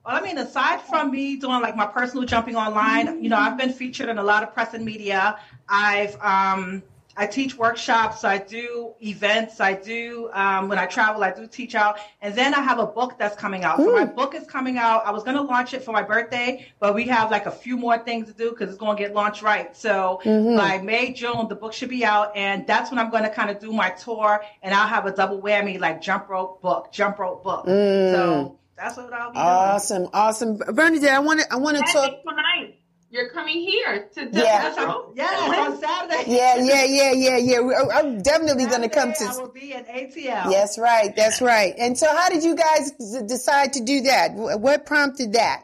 [0.04, 3.56] Well, I mean, aside from me doing like my personal jumping online, you know, I've
[3.56, 5.38] been featured in a lot of press and media.
[5.70, 6.82] I've um,
[7.18, 11.74] I teach workshops, I do events, I do um, when I travel, I do teach
[11.74, 13.78] out, and then I have a book that's coming out.
[13.78, 15.04] So my book is coming out.
[15.04, 17.76] I was going to launch it for my birthday, but we have like a few
[17.76, 19.76] more things to do because it's going to get launched right.
[19.76, 23.30] So by May, June, the book should be out, and that's when I'm going to
[23.30, 26.92] kind of do my tour, and I'll have a double whammy like jump rope book,
[26.92, 27.66] jump rope book.
[27.66, 29.44] So that's what I'll be doing.
[29.44, 30.08] Awesome.
[30.12, 30.56] Awesome.
[30.58, 32.12] Bernadette, I want to, I want to talk.
[32.12, 32.74] April 9th,
[33.10, 34.68] you're coming here to do Yeah.
[34.70, 35.12] the show.
[35.14, 36.30] Yes, on Saturday.
[36.30, 37.60] Yeah, yeah, yeah, yeah, yeah.
[37.60, 39.42] We- I'm definitely going to come Saturday I to.
[39.42, 40.50] will be at ATL.
[40.50, 41.14] That's right.
[41.16, 41.74] That's right.
[41.78, 42.92] And so how did you guys
[43.26, 44.34] decide to do that?
[44.34, 45.62] What prompted that?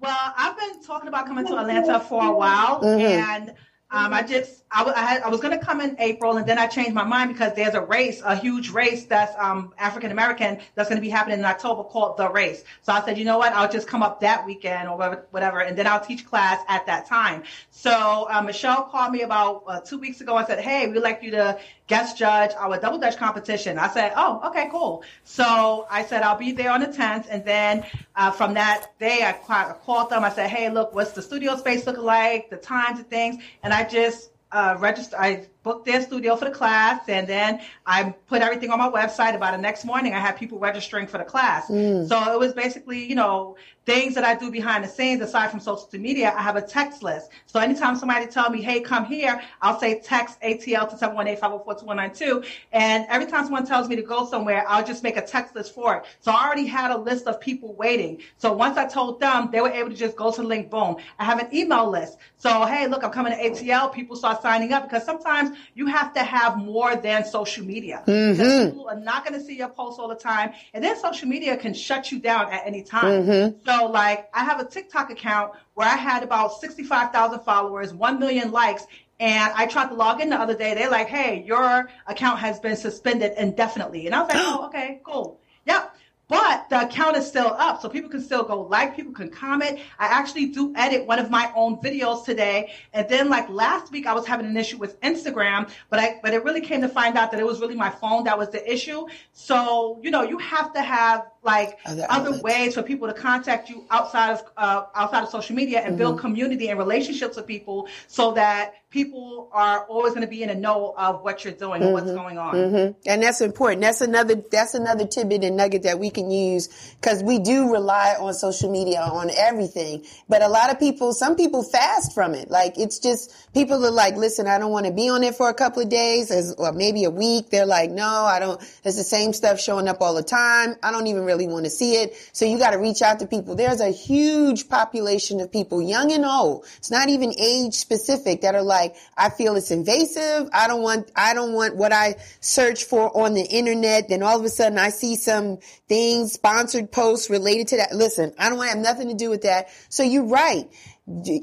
[0.00, 3.00] Well, I've been talking about coming to Atlanta for a while, Mhm.
[3.00, 3.54] and
[3.92, 6.66] um, I just I, had, I was going to come in April, and then I
[6.66, 10.88] changed my mind because there's a race, a huge race that's um, African American that's
[10.88, 12.62] going to be happening in October called the race.
[12.82, 13.52] So I said, you know what?
[13.52, 16.86] I'll just come up that weekend or whatever, whatever and then I'll teach class at
[16.86, 17.42] that time.
[17.70, 21.22] So uh, Michelle called me about uh, two weeks ago and said, hey, we'd like
[21.22, 21.58] you to
[21.90, 23.76] guest judge our double dutch competition.
[23.76, 25.02] I said, oh, okay, cool.
[25.24, 27.26] So I said, I'll be there on the 10th.
[27.28, 30.22] And then uh, from that day, I, ca- I called them.
[30.22, 33.42] I said, hey, look, what's the studio space looking like, the times and things.
[33.64, 37.08] And I just uh, registered, I booked their studio for the class.
[37.08, 39.34] And then I put everything on my website.
[39.34, 41.68] About the next morning, I had people registering for the class.
[41.68, 42.08] Mm.
[42.08, 45.60] So it was basically, you know, things that I do behind the scenes aside from
[45.60, 46.32] social media.
[46.36, 47.30] I have a text list.
[47.46, 52.46] So anytime somebody tell me, hey, come here, I'll say text ATL to 718-504-2192.
[52.72, 55.74] And every time someone tells me to go somewhere, I'll just make a text list
[55.74, 56.04] for it.
[56.20, 58.20] So I already had a list of people waiting.
[58.38, 60.96] So once I told them, they were able to just go to the link, boom.
[61.18, 62.18] I have an email list.
[62.36, 63.92] So, hey, look, I'm coming to ATL.
[63.92, 68.02] People start signing up because sometimes you have to have more than social media.
[68.06, 68.32] Mm-hmm.
[68.32, 70.52] Because people are not going to see your posts all the time.
[70.74, 73.24] And then social media can shut you down at any time.
[73.24, 73.58] Mm-hmm.
[73.64, 78.50] So, like, I have a TikTok account where I had about 65,000 followers, 1 million
[78.50, 78.86] likes.
[79.18, 80.74] And I tried to log in the other day.
[80.74, 84.06] They're like, hey, your account has been suspended indefinitely.
[84.06, 85.40] And I was like, oh, okay, cool.
[85.66, 85.94] Yep.
[86.30, 89.80] But the account is still up, so people can still go like, people can comment.
[89.98, 92.72] I actually do edit one of my own videos today.
[92.92, 96.32] And then like last week I was having an issue with Instagram, but I but
[96.32, 98.62] it really came to find out that it was really my phone that was the
[98.72, 99.06] issue.
[99.32, 103.70] So, you know, you have to have like Other other, ways for people to contact
[103.70, 107.88] you outside of uh, outside of social media and build community and relationships with people
[108.08, 111.82] so that people are always going to be in a know of what you're doing
[111.82, 112.70] and what's going on.
[112.70, 113.80] hmm And that's important.
[113.80, 118.16] That's another that's another tidbit and nugget that we can use because we do rely
[118.20, 120.04] on social media on everything.
[120.28, 122.50] But a lot of people, some people fast from it.
[122.50, 125.48] Like it's just people are like, listen, I don't want to be on it for
[125.48, 127.50] a couple of days, as, or maybe a week.
[127.50, 128.60] They're like, no, I don't.
[128.84, 130.76] It's the same stuff showing up all the time.
[130.82, 132.14] I don't even really want to see it.
[132.32, 133.54] So you got to reach out to people.
[133.54, 136.66] There's a huge population of people, young and old.
[136.78, 140.48] It's not even age specific that are like, I feel it's invasive.
[140.52, 144.08] I don't want, I don't want what I search for on the internet.
[144.08, 147.92] Then all of a sudden I see some things, sponsored posts related to that.
[147.92, 149.68] Listen, I don't want to have nothing to do with that.
[149.88, 150.68] So you're right.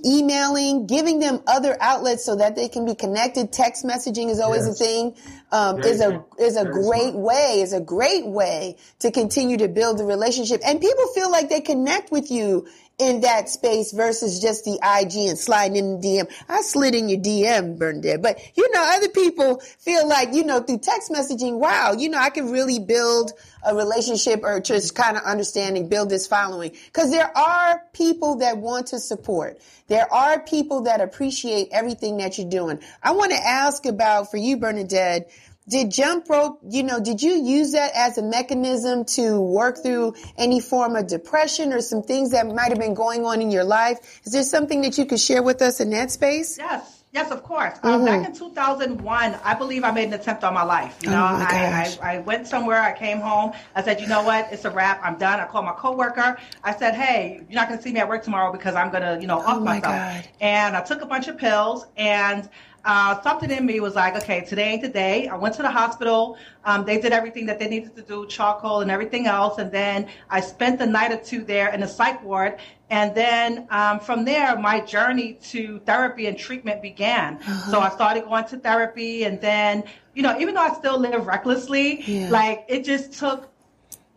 [0.06, 3.51] Emailing, giving them other outlets so that they can be connected.
[3.51, 4.80] Text messaging is always Yes.
[4.80, 5.15] a thing.
[5.51, 7.15] Um, is a is a Very great smart.
[7.15, 11.49] way is a great way to continue to build the relationship, and people feel like
[11.49, 12.65] they connect with you
[12.99, 16.31] in that space versus just the IG and sliding in the DM.
[16.49, 20.62] I slid in your DM, Bernadette, but you know, other people feel like, you know,
[20.62, 23.33] through text messaging, wow, you know, I can really build
[23.63, 26.75] a relationship or just kind of understanding, build this following.
[26.93, 29.60] Cause there are people that want to support.
[29.88, 32.81] There are people that appreciate everything that you're doing.
[33.03, 35.29] I want to ask about for you, Bernadette,
[35.69, 40.15] did jump rope, you know, did you use that as a mechanism to work through
[40.38, 43.65] any form of depression or some things that might have been going on in your
[43.65, 44.21] life?
[44.25, 46.58] Is there something that you could share with us in that space?
[46.58, 46.93] Yes.
[47.13, 47.73] Yes, of course.
[47.84, 48.06] Um, mm-hmm.
[48.06, 50.99] Back in 2001, I believe I made an attempt on my life.
[51.01, 54.23] You know, oh I, I, I, went somewhere, I came home, I said, you know
[54.23, 55.39] what, it's a wrap, I'm done.
[55.39, 56.38] I called my coworker.
[56.63, 59.03] I said, hey, you're not going to see me at work tomorrow because I'm going
[59.03, 59.84] to, you know, off oh myself.
[59.84, 60.30] God.
[60.41, 62.47] And I took a bunch of pills and
[62.88, 65.28] uh, something in me was like, okay, today ain't the day.
[65.28, 66.38] I went to the hospital.
[66.63, 69.60] Um, they did everything that they needed to do, charcoal and everything else.
[69.60, 72.60] And then I spent the night or two there in the psych ward.
[72.89, 77.36] And then um, from there, my journey to therapy and treatment began.
[77.36, 77.71] Uh-huh.
[77.71, 79.26] So I started going to therapy.
[79.26, 79.84] And then,
[80.15, 82.30] you know, even though I still live recklessly, yeah.
[82.30, 83.52] like it just took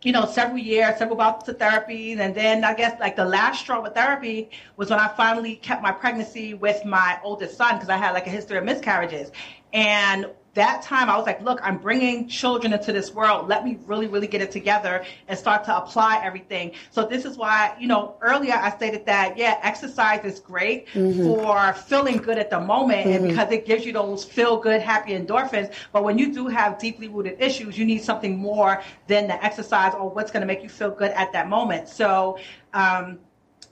[0.03, 2.13] you know, several years, several bouts of therapy.
[2.13, 5.83] And then I guess like the last straw with therapy was when I finally kept
[5.83, 9.31] my pregnancy with my oldest son because I had like a history of miscarriages.
[9.73, 13.47] And that time I was like, look, I'm bringing children into this world.
[13.47, 16.73] Let me really, really get it together and start to apply everything.
[16.89, 21.23] So this is why, you know, earlier I stated that, yeah, exercise is great mm-hmm.
[21.23, 23.23] for feeling good at the moment mm-hmm.
[23.23, 25.73] and because it gives you those feel good, happy endorphins.
[25.93, 29.93] But when you do have deeply rooted issues, you need something more than the exercise
[29.93, 31.87] or what's going to make you feel good at that moment.
[31.87, 32.37] So,
[32.73, 33.19] um,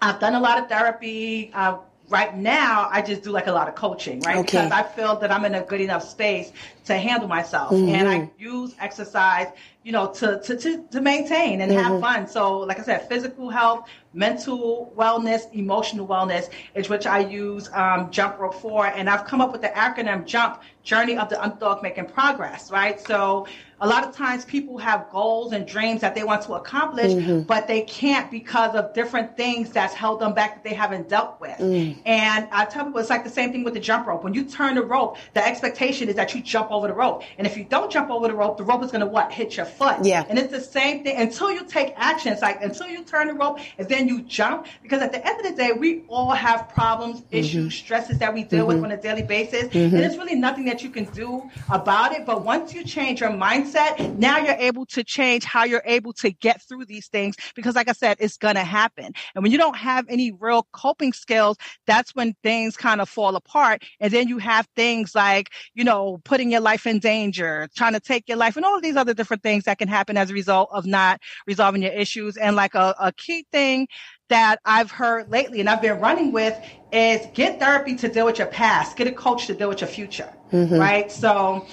[0.01, 1.51] I've done a lot of therapy.
[1.53, 4.37] Uh, right now I just do like a lot of coaching, right?
[4.37, 4.63] Okay.
[4.63, 6.51] Because I feel that I'm in a good enough space
[6.85, 7.71] to handle myself.
[7.71, 7.95] Mm-hmm.
[7.95, 9.47] And I use exercise,
[9.83, 11.81] you know, to, to, to, to maintain and mm-hmm.
[11.81, 12.27] have fun.
[12.27, 18.09] So like I said, physical health, mental wellness, emotional wellness is which I use um,
[18.11, 18.87] Jump Rope for.
[18.87, 22.99] And I've come up with the acronym JUMP, Journey of the Underdog Making Progress, right?
[22.99, 23.45] So
[23.81, 27.41] a lot of times people have goals and dreams that they want to accomplish, mm-hmm.
[27.41, 31.39] but they can't because of different things that's held them back that they haven't dealt
[31.39, 31.57] with.
[31.57, 31.97] Mm.
[32.05, 34.23] And I tell people it's like the same thing with the jump rope.
[34.23, 37.23] When you turn the rope, the expectation is that you jump over the rope.
[37.37, 39.31] And if you don't jump over the rope, the rope is going to what?
[39.31, 40.03] Hit your foot.
[40.03, 40.25] Yeah.
[40.27, 42.33] And it's the same thing until you take action.
[42.33, 44.67] It's like until you turn the rope and then you jump.
[44.81, 47.35] Because at the end of the day, we all have problems, mm-hmm.
[47.35, 48.81] issues, stresses that we deal mm-hmm.
[48.81, 49.65] with on a daily basis.
[49.65, 49.95] Mm-hmm.
[49.95, 52.25] And it's really nothing that you can do about it.
[52.25, 53.68] But once you change your mindset,
[54.17, 57.89] now you're able to change how you're able to get through these things because like
[57.89, 59.13] I said, it's going to happen.
[59.35, 63.35] And when you don't have any real coping skills, that's when things kind of fall
[63.35, 63.83] apart.
[63.99, 67.99] And then you have things like, you know, putting your life in danger, trying to
[67.99, 70.33] take your life and all of these other different things that can happen as a
[70.33, 72.37] result of not resolving your issues.
[72.37, 73.87] And like a, a key thing
[74.29, 76.55] that I've heard lately and I've been running with
[76.91, 79.89] is get therapy to deal with your past, get a coach to deal with your
[79.89, 80.75] future, mm-hmm.
[80.75, 81.11] right?
[81.11, 81.67] So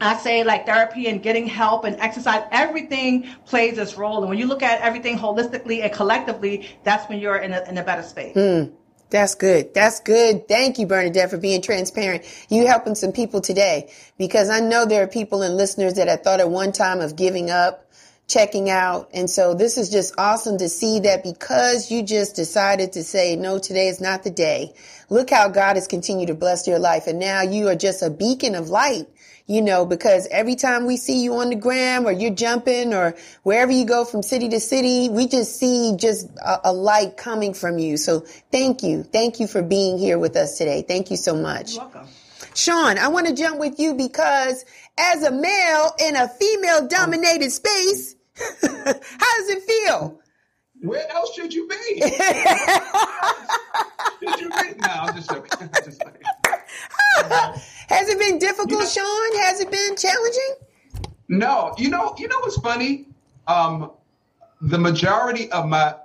[0.00, 4.18] I say like therapy and getting help and exercise, everything plays its role.
[4.18, 7.78] And when you look at everything holistically and collectively, that's when you're in a, in
[7.78, 8.36] a better space.
[8.36, 8.72] Mm,
[9.10, 9.74] that's good.
[9.74, 10.48] That's good.
[10.48, 12.24] Thank you, Bernadette, for being transparent.
[12.48, 16.24] You helping some people today because I know there are people and listeners that had
[16.24, 17.90] thought at one time of giving up,
[18.26, 19.10] checking out.
[19.12, 23.36] And so this is just awesome to see that because you just decided to say,
[23.36, 24.72] no, today is not the day.
[25.10, 27.06] Look how God has continued to bless your life.
[27.06, 29.06] And now you are just a beacon of light
[29.46, 33.14] you know, because every time we see you on the gram or you're jumping or
[33.42, 37.54] wherever you go from city to city, we just see just a, a light coming
[37.54, 37.96] from you.
[37.96, 39.02] So thank you.
[39.02, 40.82] Thank you for being here with us today.
[40.82, 41.74] Thank you so much.
[41.74, 42.08] You're welcome.
[42.54, 44.64] Sean, I want to jump with you because
[44.98, 50.20] as a male in a female dominated space, how does it feel?
[50.82, 52.00] Where else should you be?
[54.20, 54.74] should you be?
[54.80, 55.50] No, I'm just joking.
[55.62, 56.02] I'm just
[57.92, 59.36] Has it been difficult, you know, Sean?
[59.42, 60.54] Has it been challenging?
[61.28, 61.74] No.
[61.78, 63.08] You know, you know what's funny?
[63.46, 63.92] Um,
[64.60, 65.96] the majority of my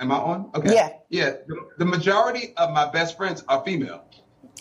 [0.00, 0.50] am I on?
[0.54, 0.74] Okay.
[0.74, 0.90] Yeah.
[1.08, 1.30] Yeah.
[1.46, 4.04] The, the majority of my best friends are female.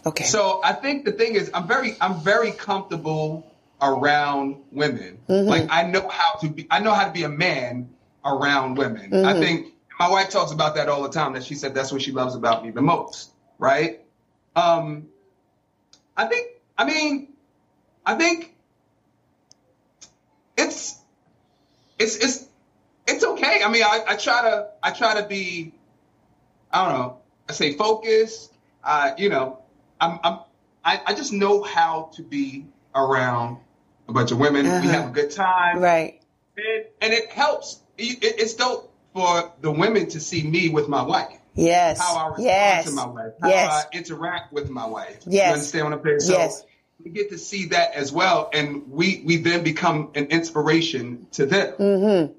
[0.05, 0.25] Okay.
[0.25, 5.19] So I think the thing is I'm very I'm very comfortable around women.
[5.27, 5.49] Mm-hmm.
[5.49, 7.89] Like I know how to be I know how to be a man
[8.23, 9.11] around women.
[9.11, 9.27] Mm-hmm.
[9.27, 12.01] I think my wife talks about that all the time that she said that's what
[12.01, 14.01] she loves about me the most, right?
[14.55, 15.07] Um
[16.17, 17.33] I think, I mean,
[18.05, 18.55] I think
[20.57, 20.97] it's,
[21.99, 22.45] it's, it's,
[23.07, 23.61] it's okay.
[23.63, 25.73] I mean, I, I try to, I try to be,
[26.71, 28.51] I don't know, I say focused.
[28.83, 29.59] Uh, you know,
[30.01, 30.39] I'm, I'm,
[30.83, 33.57] I, I just know how to be around
[34.09, 34.65] a bunch of women.
[34.65, 34.81] Uh-huh.
[34.83, 35.79] We have a good time.
[35.79, 36.21] Right.
[36.57, 37.79] And, and it helps.
[37.97, 41.39] It, it's dope for the women to see me with my wife.
[41.57, 41.99] Yes.
[41.99, 42.85] How I respond yes.
[42.85, 43.33] to my wife.
[43.41, 43.85] How yes.
[43.85, 45.19] I interact with my wife.
[45.25, 45.47] Yes.
[45.47, 46.19] You understand what I'm saying?
[46.19, 46.63] So yes.
[47.03, 48.49] we get to see that as well.
[48.53, 51.73] And we, we then become an inspiration to them.
[51.73, 52.33] Mm-hmm.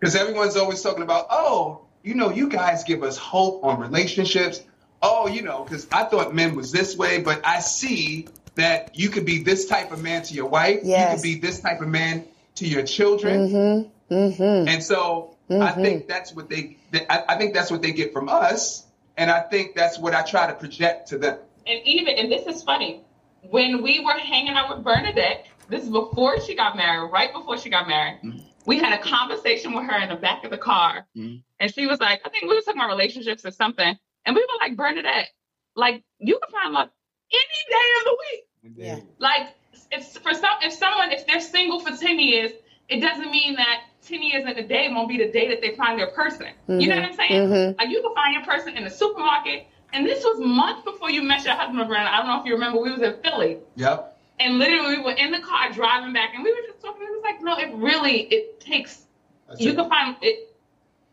[0.00, 4.60] Because everyone's always talking about, oh, you know, you guys give us hope on relationships.
[5.00, 9.08] Oh, you know, because I thought men was this way, but I see that you
[9.08, 10.80] could be this type of man to your wife.
[10.82, 11.14] You Yes.
[11.14, 12.24] could be this type of man
[12.56, 13.48] to your children.
[13.48, 14.14] Mm-hmm.
[14.14, 14.68] Mm-hmm.
[14.68, 18.12] And so I think that's what they, they- I, I think that's what they get
[18.12, 18.86] from us.
[19.16, 21.38] And I think that's what I try to project to them.
[21.66, 23.02] And even, and this is funny,
[23.50, 27.58] when we were hanging out with Bernadette, this is before she got married, right before
[27.58, 28.20] she got married,
[28.66, 31.06] we had a conversation with her in the back of the car.
[31.16, 31.42] Mhm.
[31.60, 33.98] And she was like, I think we were talking about relationships or something.
[34.24, 35.28] And we were like, Bernadette,
[35.76, 36.88] like, you can find love
[37.30, 38.76] any day of the week.
[38.78, 39.00] Yeah.
[39.18, 39.48] Like,
[39.90, 42.52] if for some, if someone, if they're single for 10 years,
[42.88, 45.74] it doesn't mean that 10 years in a day won't be the day that they
[45.76, 46.48] find their person.
[46.66, 47.48] You know what I'm saying?
[47.48, 47.78] Mhm.
[47.78, 49.66] Like, you can find your person in the supermarket.
[49.92, 52.12] And this was months before you met your husband, Brandon.
[52.12, 53.58] I don't know if you remember, we was in Philly.
[53.76, 54.18] Yep.
[54.40, 57.02] And literally, we were in the car driving back, and we were just talking.
[57.02, 59.04] It was like, no, it really, it takes,
[59.48, 59.76] That's you it.
[59.76, 60.56] can find it.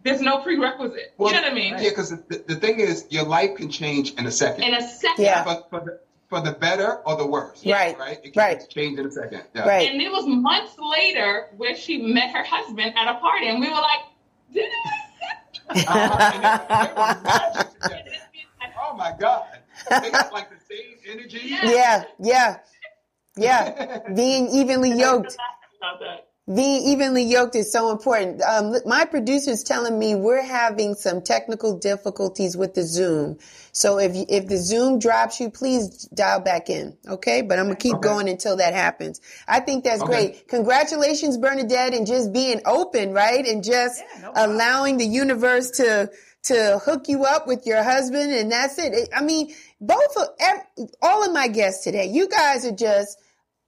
[0.01, 1.13] There's no prerequisite.
[1.17, 1.73] Well, you know what I mean?
[1.73, 4.63] Yeah, because the, the thing is, your life can change in a second.
[4.63, 5.25] In a second.
[5.25, 5.43] Yeah.
[5.43, 5.99] for, for, the,
[6.29, 7.65] for the better or the worse.
[7.65, 7.97] Right.
[7.97, 8.19] Right?
[8.23, 8.69] It can Right.
[8.69, 9.43] change in a second.
[9.55, 9.67] Yeah.
[9.67, 9.89] Right.
[9.91, 13.67] And it was months later where she met her husband at a party, and we
[13.69, 13.99] were like,
[14.53, 14.65] did
[15.75, 15.87] it?
[15.87, 16.31] Uh-huh.
[16.33, 17.95] And they- they were matching together.
[17.95, 19.45] And it's Oh my God.
[19.89, 21.41] They got like the same energy.
[21.43, 22.03] Yeah.
[22.19, 22.57] Yeah.
[23.35, 23.99] Yeah.
[24.15, 25.35] Being evenly yoked.
[26.49, 26.55] About.
[26.55, 28.41] Being evenly yoked is so important.
[28.41, 33.37] Um, my producer's telling me we're having some technical difficulties with the Zoom.
[33.71, 36.97] So if you, if the Zoom drops you, please dial back in.
[37.07, 37.41] Okay.
[37.41, 38.07] But I'm going to keep Okay.
[38.07, 39.21] going until that happens.
[39.47, 40.11] I think that's Okay.
[40.11, 40.47] great.
[40.47, 43.45] Congratulations, Bernadette, and just being open, right?
[43.45, 46.09] And just Yeah, no allowing the universe to,
[46.43, 48.33] to hook you up with your husband.
[48.33, 48.93] And that's it.
[48.93, 50.27] It- I mean, both of,
[51.01, 53.17] all of my guests today, you guys are just,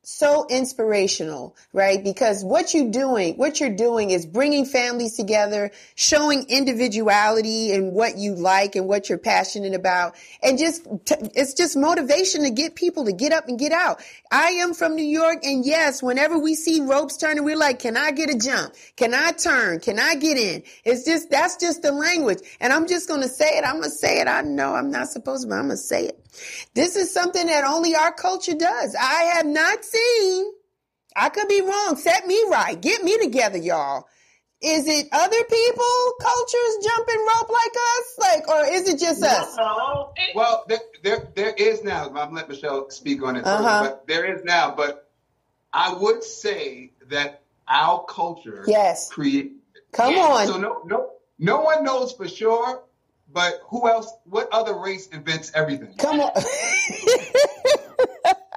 [0.03, 2.03] so inspirational, right?
[2.03, 8.17] Because what you're doing, what you're doing is bringing families together, showing individuality and what
[8.17, 10.15] you like and what you're passionate about.
[10.41, 10.87] And just,
[11.35, 14.01] it's just motivation to get people to get up and get out.
[14.31, 15.45] I am from New York.
[15.45, 18.73] And yes, whenever we see ropes turning, we're like, can I get a jump?
[18.95, 19.79] Can I turn?
[19.81, 20.63] Can I get in?
[20.83, 22.39] It's just, that's just the language.
[22.59, 23.63] And I'm just going to say it.
[23.63, 24.27] I'm going to say it.
[24.27, 26.20] I know I'm not supposed to, but I'm going to say it.
[26.73, 28.95] This is something that only our culture does.
[28.95, 30.51] I have not seen,
[31.15, 34.07] I could be wrong, set me right, get me together, y'all.
[34.61, 38.15] Is it other people, cultures jumping rope like us?
[38.19, 39.55] Like, or is it just us?
[39.57, 42.05] No, Well, there, there, there is now.
[42.07, 43.79] I'm gonna let Michelle speak on it, Uh-huh.
[43.81, 44.75] but there is now.
[44.75, 45.09] But
[45.73, 49.09] I would say that our culture Yes.
[49.09, 49.53] create.
[49.93, 50.47] Come Yeah, on.
[50.47, 51.09] So no, no,
[51.39, 52.83] no one knows for sure.
[53.33, 54.11] But who else?
[54.25, 55.93] What other race invents everything?
[55.97, 56.31] Come on.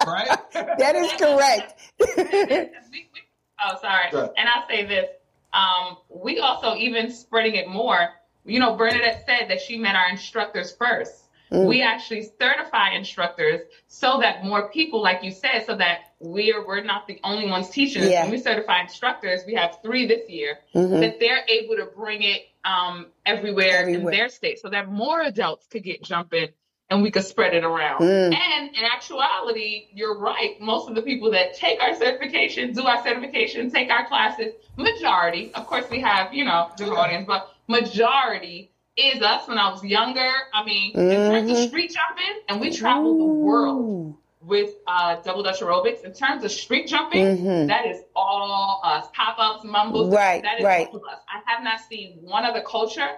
[0.06, 0.28] Right?
[0.52, 1.80] that is correct.
[2.18, 3.22] we- we-
[3.64, 4.10] oh, sorry.
[4.10, 4.32] Go.
[4.36, 5.08] And I say this.
[5.54, 8.10] Um, we also even spreading it more.
[8.44, 11.22] You know, Bernadette said that she met our instructors first.
[11.50, 11.66] Mm.
[11.68, 16.82] We actually certify instructors so that more people, like you said, so that we're we're
[16.82, 18.02] not the only ones teaching.
[18.02, 18.24] Yeah.
[18.24, 21.00] When we certify instructors, we have three this year Mhm.
[21.00, 24.12] that they're able to bring it um, everywhere, Everywhere.
[24.12, 26.48] in their state, so that more adults could get jumping
[26.90, 28.00] and we could spread it around.
[28.02, 28.34] Mm.
[28.34, 30.60] And in actuality, you're right.
[30.60, 35.52] Most of the people that take our certification, do our certification, take our classes, majority,
[35.54, 39.48] of course, we have you know the audience, but majority is us.
[39.48, 43.24] When I was younger, I mean, in terms of street jumping, and we travel the
[43.24, 44.18] world Ooh.
[44.46, 46.04] With uh, double dutch aerobics.
[46.04, 47.66] In terms of street jumping, Mhm.
[47.68, 49.06] that is all us.
[49.14, 50.14] Pop ups, mumbles.
[50.14, 50.88] Right, That is right.
[50.88, 51.18] all of us.
[51.28, 53.08] I have not seen one other culture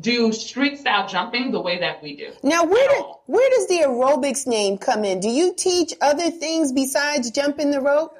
[0.00, 2.32] do street style jumping the way that we do.
[2.42, 5.20] Now, where, do, where does the aerobics name come in?
[5.20, 8.16] Do you teach other things besides jumping the rope?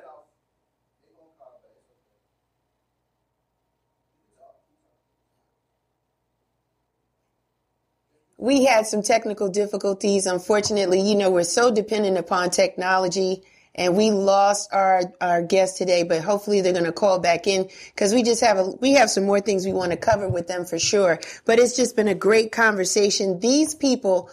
[8.45, 10.26] We had some technical difficulties.
[10.26, 13.42] Unfortunately, you know, we're so dependent upon technology
[13.74, 17.70] and we lost our, our guest today, but hopefully they're going to call back in
[17.95, 20.47] because we just have a, we have some more things we want to cover with
[20.47, 21.18] them for sure.
[21.47, 23.40] But it's just been a great conversation.
[23.40, 24.28] These people,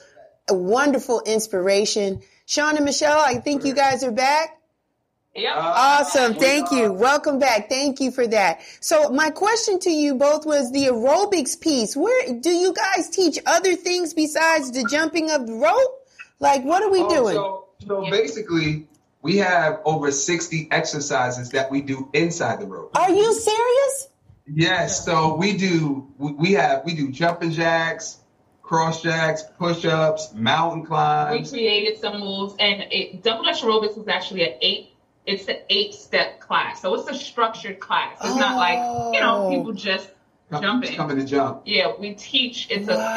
[0.49, 2.21] a wonderful inspiration.
[2.45, 4.60] Sean and Michelle, I think you guys are back.
[5.33, 5.53] Yep.
[5.55, 6.33] Awesome.
[6.35, 6.91] Thank you.
[6.91, 7.69] Welcome back.
[7.69, 8.59] Thank you for that.
[8.81, 11.95] So my question to you both was the aerobics piece.
[11.95, 16.05] Where do you guys teach other things besides the jumping of the rope?
[16.39, 17.35] Like what are we Oh, doing?
[17.35, 18.09] So, so Yeah.
[18.11, 18.87] basically,
[19.21, 22.91] we have over 60 exercises that we do inside the rope.
[22.97, 24.07] Are you serious?
[24.53, 28.17] Yes, so we do we we have we do jumping jacks,
[28.63, 31.53] cross jacks, push ups, mountain climbs.
[31.53, 34.90] we created some moves, and it, double dutch aerobics is actually an eight.
[35.25, 38.17] It's an eight-step class, so it's a structured class.
[38.23, 39.49] It's not like you know Oh.
[39.49, 40.09] people just
[40.49, 40.95] Come- jumping.
[40.95, 41.61] coming to jump.
[41.65, 42.67] Yeah, we teach.
[42.71, 43.13] It's a Wow.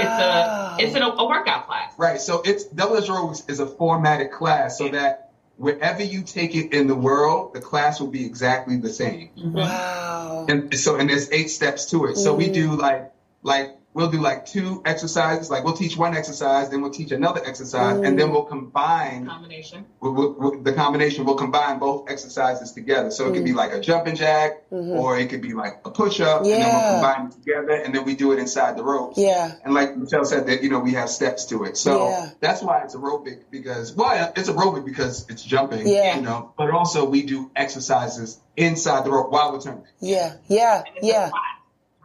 [0.78, 1.92] it's a it's an, a workout class.
[1.98, 2.20] Right.
[2.20, 4.92] So it's double dutch aerobics is a formatted class so Yeah.
[4.92, 9.30] that wherever you take it in the world, the class will be exactly the same.
[9.38, 9.52] Mm-hmm.
[9.52, 10.46] Wow.
[10.48, 12.16] And so, and there's eight steps to it.
[12.16, 15.48] So we do like, like we'll do like two exercises.
[15.48, 19.86] Like we'll teach one exercise, then we'll teach another exercise, and then we'll combine Combination.
[20.00, 21.24] we- we- we- the combination.
[21.24, 23.10] We'll combine both exercises together.
[23.10, 23.58] So it could be mm-hmm.
[23.58, 24.90] like a jumping jack, mm-hmm.
[24.90, 27.94] or it could be like a push up, and then we'll combine it together, and
[27.94, 29.16] then we do it inside the ropes.
[29.16, 29.52] Yeah.
[29.64, 32.30] And like Michelle said, that you know we have steps to it, so Yeah.
[32.40, 36.16] that's why it's aerobic because well, it's aerobic because it's jumping, Yeah.
[36.16, 40.34] you know, but also we do exercises inside the rope while we're turning, Yeah.
[40.48, 40.78] Yeah.
[40.78, 41.30] And it's a Yeah.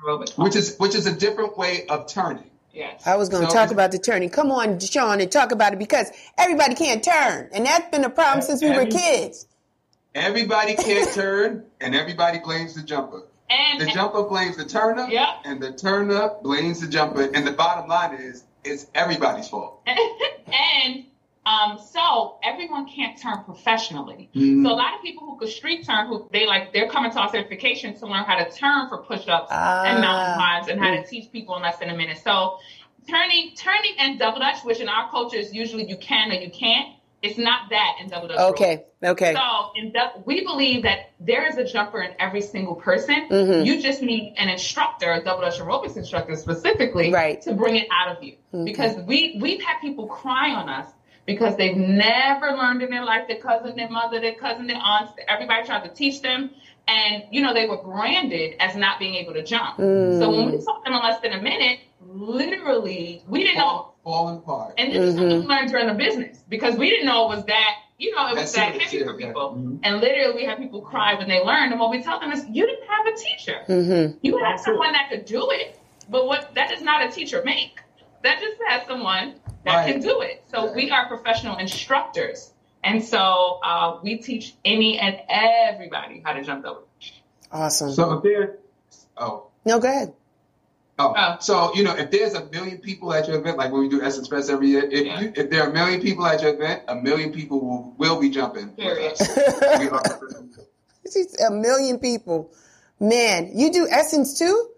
[0.03, 0.37] Class, aerobic.
[0.43, 2.49] which is which is a different way of turning.
[2.73, 3.05] Yes.
[3.05, 4.29] I was going to So talk about the turning.
[4.29, 7.49] Come on, Sean, and talk about it because everybody can't turn.
[7.51, 9.47] And that's been a problem since we were kids.
[10.13, 13.23] Everybody can't turn, and everybody blames the jumper.
[13.49, 15.33] And, The jumper blames the turner, Yeah.
[15.43, 17.23] and the turner blames the jumper.
[17.23, 19.81] And the bottom line is, it's everybody's fault.
[19.87, 21.05] and
[21.45, 24.29] um, so everyone can't turn professionally.
[24.35, 24.63] Mhm.
[24.63, 27.19] So a lot of people who could street turn, who they like, they're coming to
[27.19, 29.83] our certification to learn how to turn for push-ups Ah.
[29.85, 32.17] and mountain climbs and how to teach people in less than a minute.
[32.19, 32.57] So
[33.09, 36.49] turning, turning and double dutch, which in our culture is usually you can or you
[36.51, 36.89] can't.
[37.21, 38.37] It's not that in double dutch.
[38.51, 38.85] Okay.
[39.03, 39.33] Okay.
[39.33, 43.27] So in du- we believe that there is a jumper in every single person.
[43.29, 43.65] Mhm.
[43.65, 47.41] You just need an instructor, a double dutch aerobics instructor specifically, Right.
[47.41, 48.35] to bring it out of you.
[48.63, 50.87] Because we we've had people cry on us
[51.29, 53.27] because they've never learned in their life.
[53.27, 56.49] Their cousin, their mother, their cousin, their aunts, everybody tried to teach them,
[56.87, 59.77] and you know they were branded as not being able to jump.
[59.77, 63.93] So when we taught them in less than a minute, literally we didn't know.
[64.03, 64.73] Falling apart.
[64.79, 67.45] And this is something we learned during the business because we didn't know it was
[67.45, 69.27] that, you know, it was That's that it, heavy for yeah.
[69.27, 69.51] people.
[69.51, 69.79] Mhm.
[69.83, 71.71] And literally, we have people cry when they learn.
[71.71, 73.57] And what we tell them is, you didn't have a teacher.
[73.67, 74.17] Mm-hmm.
[74.23, 74.65] You had That's it.
[74.65, 75.77] someone that could do it,
[76.09, 77.81] but what that does not a teacher make.
[78.23, 79.35] That just has someone
[79.65, 79.91] that Right.
[79.93, 80.43] can do it.
[80.51, 82.51] So we are professional instructors.
[82.83, 86.81] And so uh, we teach any and everybody how to jump over.
[87.51, 87.91] Awesome.
[87.91, 88.57] So if there,
[89.17, 90.13] oh, no, go ahead.
[90.97, 91.37] oh, Oh.
[91.41, 94.01] so you know, if there's a million people at your event, like when we do
[94.01, 95.19] Essence Fest every year, if Yeah.
[95.19, 98.19] you, if there are a million people at your event, a million people will will
[98.21, 98.67] be jumping.
[98.67, 99.11] with Period.
[99.19, 99.79] us.
[99.79, 100.21] We are-
[101.11, 102.53] She's a million people.
[102.99, 104.69] Man, you do Essence too?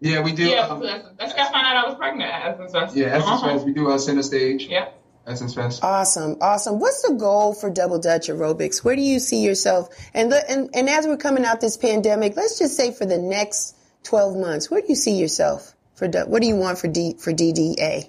[0.00, 0.44] Yeah, we do.
[0.44, 2.30] yeah, um, that's, that's how I found out I was pregnant.
[2.32, 2.96] Essence Fest.
[2.96, 3.48] yeah, Essence Uh-huh.
[3.54, 3.64] Fest.
[3.66, 4.66] We do our center stage.
[4.66, 4.88] Yeah.
[5.26, 5.84] Essence Fest.
[5.84, 6.78] Awesome, awesome.
[6.78, 8.82] What's the goal for Double Dutch Aerobics?
[8.82, 9.88] Where do you see yourself?
[10.14, 13.18] And the, and and as we're coming out this pandemic, let's just say for the
[13.18, 16.08] next twelve months, where do you see yourself for?
[16.08, 18.08] What do you want for D for DDA?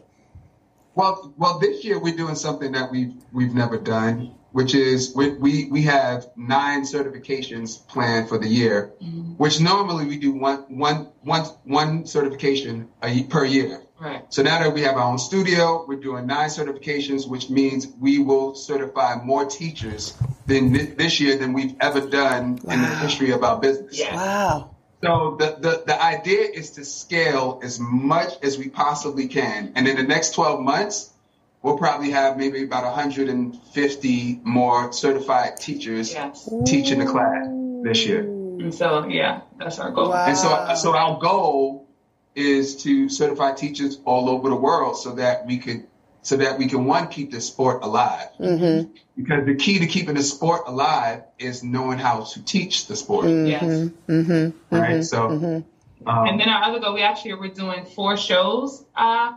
[0.96, 5.30] Well, well, this year we're doing something that we've we've never done, which is we
[5.32, 9.34] we, we have nine certifications planned for the year, mm-hmm.
[9.34, 13.82] which normally we do one one one one certification a, per year.
[14.00, 14.24] Right.
[14.30, 18.20] So now that we have our own studio, we're doing nine certifications, which means we
[18.20, 20.14] will certify more teachers
[20.45, 24.00] than thi- this year than we've ever done in the history of our business.
[24.00, 24.16] Yeah.
[24.16, 24.76] Wow.
[25.04, 29.74] So the, the, the idea is to scale as much as we possibly can.
[29.76, 31.14] And in the next 12 months,
[31.62, 36.49] we'll probably have maybe about 150 more certified teachers Yes.
[36.66, 37.47] teaching the class
[37.84, 38.22] this year.
[38.22, 40.10] And so, yeah, that's our goal.
[40.10, 40.26] Wow.
[40.28, 41.88] And so, so our goal
[42.36, 45.88] is to certify teachers all over the world so that we could,
[46.22, 48.28] so that we can one, keep the sport alive.
[48.39, 48.91] Mm-hmm.
[49.16, 53.26] Because the key to keeping the sport alive is knowing how to teach the sport.
[53.28, 53.64] Yes.
[53.64, 54.76] Mm-hmm.
[54.76, 55.03] Right.
[55.03, 55.66] So, um,
[56.05, 59.34] And then our other goal, we actually were doing four shows uh,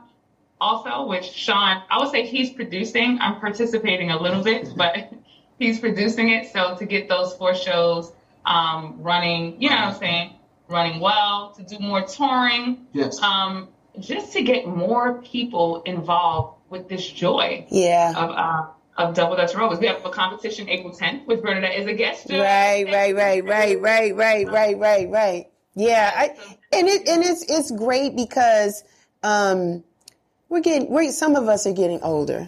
[0.63, 3.19] also, which Sean, I would say he's producing.
[3.21, 5.13] I'm participating a little bit, but
[5.59, 6.53] he's producing it.
[6.53, 8.13] So to get those four shows
[8.47, 10.35] um, running, you know what I'm saying,
[10.69, 13.21] running well, to do more touring, yes.
[13.21, 18.13] um, just to get more people involved with this joy Yeah.
[18.17, 19.81] of uh, of Double Dutch Aerobics.
[19.81, 22.41] We have a competition April 10th, with Bernadette is a guest judge.
[22.41, 25.47] Right, right, right, right, right, right, right, right, right.
[25.75, 26.27] Yeah, I,
[26.71, 28.85] and it and it's it's great because
[29.23, 29.83] um,
[30.53, 32.47] we're getting we're some of us are getting older.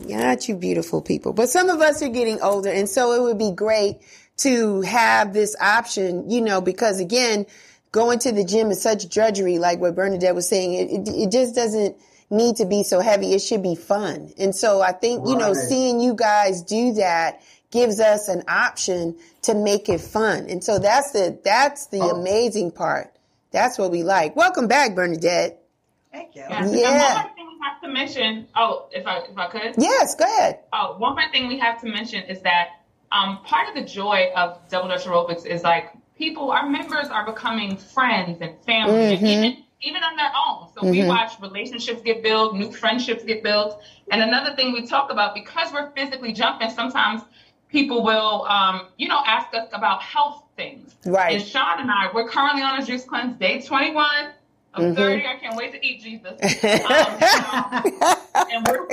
[0.00, 3.38] Not you beautiful people, but some of us are getting older, and so it would
[3.38, 3.98] be great
[4.38, 7.46] to have this option, you know, because again,
[7.92, 10.72] going to the gym is such drudgery, like what Bernadette was saying.
[10.74, 11.96] It it, it just doesn't
[12.30, 13.32] need to be so heavy.
[13.32, 17.42] It should be fun, and so I think you know seeing you guys do that
[17.70, 20.46] gives us an option to make it fun.
[20.48, 22.10] And so that's the that's the Oh.
[22.10, 23.12] amazing part.
[23.52, 24.34] That's what we like.
[24.34, 25.59] Welcome back, Bernadette.
[26.12, 26.42] Thank you.
[26.48, 26.70] Yes.
[26.72, 27.14] And Yeah.
[27.14, 28.48] one more thing we have to mention.
[28.56, 29.74] Oh, if I if I could.
[29.78, 30.60] Yes, go ahead.
[30.72, 32.68] Oh, one more thing we have to mention is that
[33.12, 37.24] um, part of the joy of Double Dutch Aerobics is like people, our members are
[37.26, 39.14] becoming friends and family.
[39.14, 40.68] And even even on their own.
[40.74, 41.08] So we Mhm.
[41.08, 43.82] watch relationships get built, new friendships get built.
[44.10, 47.22] And another thing we talk about, because we're physically jumping, sometimes
[47.70, 50.94] people will, um, you know, ask us about health things.
[51.06, 51.32] Right.
[51.32, 51.48] And Right.
[51.50, 54.32] Sean and I, we're currently on a juice cleanse, day 21.
[54.74, 54.96] I'm Mhm.
[54.96, 55.26] 30.
[55.26, 56.32] I can't wait to eat Jesus.
[56.86, 57.84] Um,
[58.52, 58.88] and we're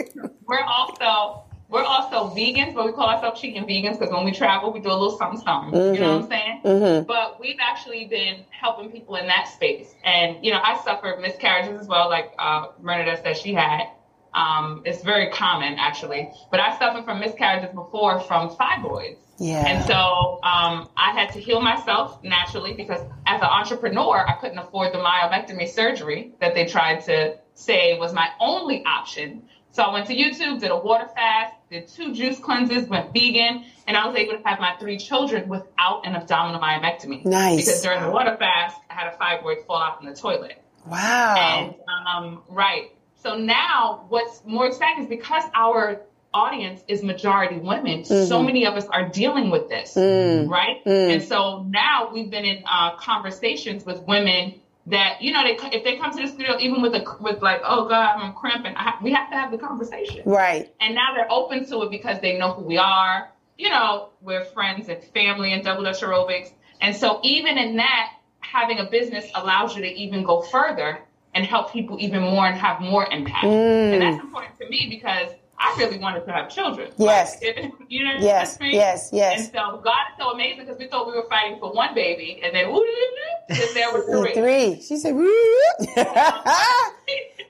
[0.48, 4.72] we're also we're also vegans, but we call ourselves cheating vegans because when we travel,
[4.72, 5.74] we do a little something something.
[5.96, 7.02] You know what I'm saying?
[7.02, 11.20] hmm But we've actually been helping people in that space, and you know, I suffered
[11.22, 13.84] miscarriages as well, like uh, Bernadette said she had.
[14.38, 19.18] Um, it's very common actually, but I suffered from miscarriages before from fibroids.
[19.40, 19.66] Yeah.
[19.66, 24.58] And so um, I had to heal myself naturally because as an entrepreneur, I couldn't
[24.60, 29.44] afford the myomectomy surgery that they tried to say was my only option.
[29.72, 33.66] So I went to YouTube, did a water fast, did two juice cleanses, went vegan,
[33.88, 37.26] and I was able to have my three children without an abdominal myomectomy.
[37.26, 37.66] Nice.
[37.66, 40.62] Because during the water fast, I had a fibroid fall out in the toilet.
[40.88, 41.36] Wow.
[41.36, 42.92] And um, right.
[43.18, 46.02] So now what's more exciting is because our
[46.34, 48.46] audience is majority women, so Mhm.
[48.46, 50.50] many of us are dealing with this, Mm.
[50.50, 50.84] right?
[50.86, 51.14] Mm.
[51.14, 54.56] And so now we've been in uh, conversations with women
[54.86, 57.62] that you know they if they come to the studio even with a with like
[57.66, 60.72] oh god I'm cramping ha- we have to have the conversation Right.
[60.80, 63.30] and now they're open to it because they know who we are.
[63.58, 66.52] You know, we're friends and family and double dutch aerobics.
[66.80, 71.00] And so even in that, having a business allows you to even go further
[71.38, 73.46] and help people even more and have more impact.
[73.46, 73.94] Mm.
[73.94, 75.30] And that's important to me because
[75.60, 76.92] I really wanted to have children.
[76.98, 77.38] Yes.
[77.44, 78.58] Like, you know, Yes.
[78.58, 78.74] that's me.
[78.74, 79.12] Yes.
[79.14, 82.42] And so God is so amazing because we thought we were fighting for one baby,
[82.44, 82.84] and then woo,
[83.76, 84.34] there were three.
[84.34, 84.82] Three.
[84.82, 85.14] She said.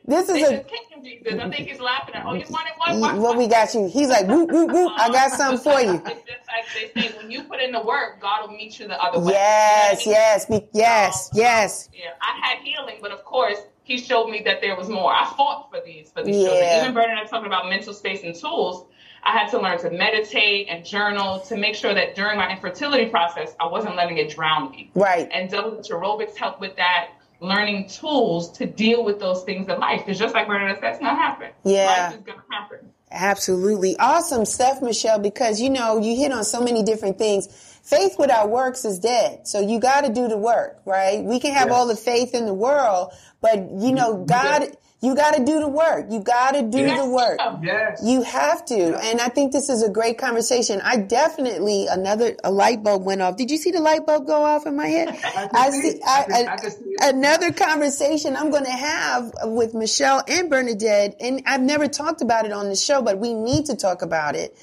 [0.10, 1.34] This is a just kicked him, Jesus.
[1.34, 3.20] I think he's laughing at, oh, you wanted one?
[3.22, 3.90] What we got you.
[3.90, 4.94] He's like, whoop, whoop, whoop.
[4.96, 5.96] I got something for you.
[6.06, 8.88] It's just like they say, when you put in the work, God will meet you
[8.88, 9.34] the other way.
[9.34, 10.68] Yes, You know I mean?
[10.72, 11.90] yes, yes, yes.
[11.94, 13.58] Yeah, I had healing, but of course,
[13.88, 15.14] He showed me that there was more.
[15.14, 16.50] I fought for these for these Yeah.
[16.50, 16.82] children.
[16.82, 18.86] Even Bernadette talking about mental space and tools.
[19.24, 23.06] I had to learn to meditate and journal to make sure that during my infertility
[23.06, 24.92] process, I wasn't letting it drown me.
[24.94, 25.30] Right.
[25.32, 29.80] And double Dutch aerobics help with that, learning tools to deal with those things in
[29.80, 30.02] life.
[30.06, 31.52] Because just like Bernadette said, it's not happen.
[31.64, 31.86] Yeah.
[31.86, 32.92] Life is going to happen.
[33.12, 33.96] Absolutely.
[33.98, 37.48] Awesome stuff, Michelle, because you know, you hit on so many different things.
[37.84, 39.48] Faith without works is dead.
[39.48, 41.24] So you got to do the work, right?
[41.24, 45.36] We can have all the faith in the world, but you know, God, you got
[45.36, 46.08] to do the work.
[46.10, 47.00] You got to do Yes.
[47.00, 47.40] the work.
[47.62, 48.02] Yes.
[48.04, 48.98] You have to.
[48.98, 50.82] And I think this is a great conversation.
[50.84, 53.36] I definitely, another, a light bulb went off.
[53.38, 55.10] Did you see the light bulb go off in my head?
[55.22, 56.02] can I see see.
[56.04, 61.16] I I, I- I see another conversation I'm going to have with Michelle and Bernadette.
[61.20, 64.36] And I've never talked about it on the show, but we need to talk about
[64.36, 64.58] it.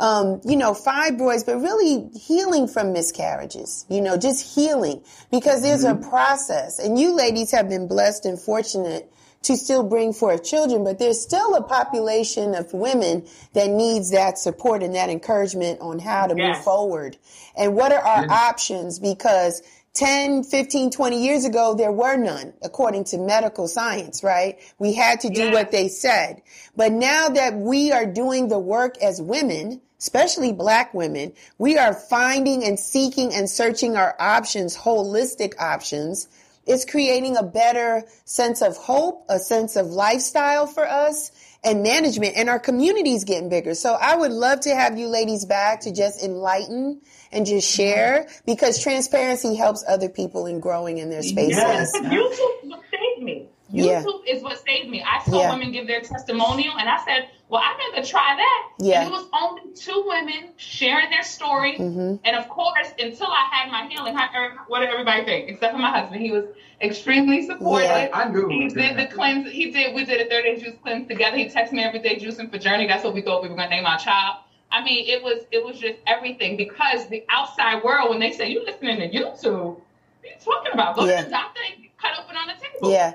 [0.00, 5.82] Um, you know, fibroids, but really healing from miscarriages, you know, just healing because there's
[5.82, 9.10] a process and you ladies have been blessed and fortunate
[9.42, 13.24] to still bring forth children, but there's still a population of women
[13.54, 17.16] that needs that support and that encouragement on how to move forward.
[17.56, 18.48] And what are our Yeah.
[18.48, 18.98] options?
[18.98, 19.62] Because
[19.94, 24.58] 10, 15, 20 years ago, there were none, according to medical science, right?
[24.78, 25.52] We had to do Yes.
[25.52, 26.42] what they said.
[26.76, 31.94] But now that we are doing the work as women, especially black women, we are
[31.94, 36.28] finding and seeking and searching our options, holistic options.
[36.68, 41.32] It's creating a better sense of hope, a sense of lifestyle for us
[41.64, 43.74] and management and our communities getting bigger.
[43.74, 47.00] So I would love to have you ladies back to just enlighten
[47.32, 47.82] and just mm-hmm.
[47.82, 51.56] share because transparency helps other people in growing in their spaces.
[51.56, 51.92] Yes.
[51.98, 53.48] YouTube saved me.
[53.70, 54.02] Yeah.
[54.02, 55.02] YouTube is what saved me.
[55.02, 55.52] I saw Yeah.
[55.52, 59.00] women give their testimonial, and I said, "Well, I'd rather try that." Yeah.
[59.02, 62.16] And it was only two women sharing their story, Mm-hmm.
[62.24, 65.48] and of course, until I had my healing, how- er, what did everybody think?
[65.50, 66.44] Except for my husband, he was
[66.80, 67.88] extremely supportive.
[67.88, 68.08] Yeah.
[68.12, 69.50] I knew He did the cleanse.
[69.50, 69.94] He did.
[69.94, 71.36] We did a 30 day juice cleanse together.
[71.36, 72.86] He texted me every day juicing for Journey.
[72.86, 74.36] That's what we thought we were gonna name our child.
[74.70, 78.50] I mean, it was it was just everything because the outside world, when they say
[78.50, 80.94] you listening to YouTube, what are you talking about?
[80.94, 81.18] Go Yeah.
[81.20, 82.92] to the doctor and cut open on the table.
[82.92, 83.14] Yeah,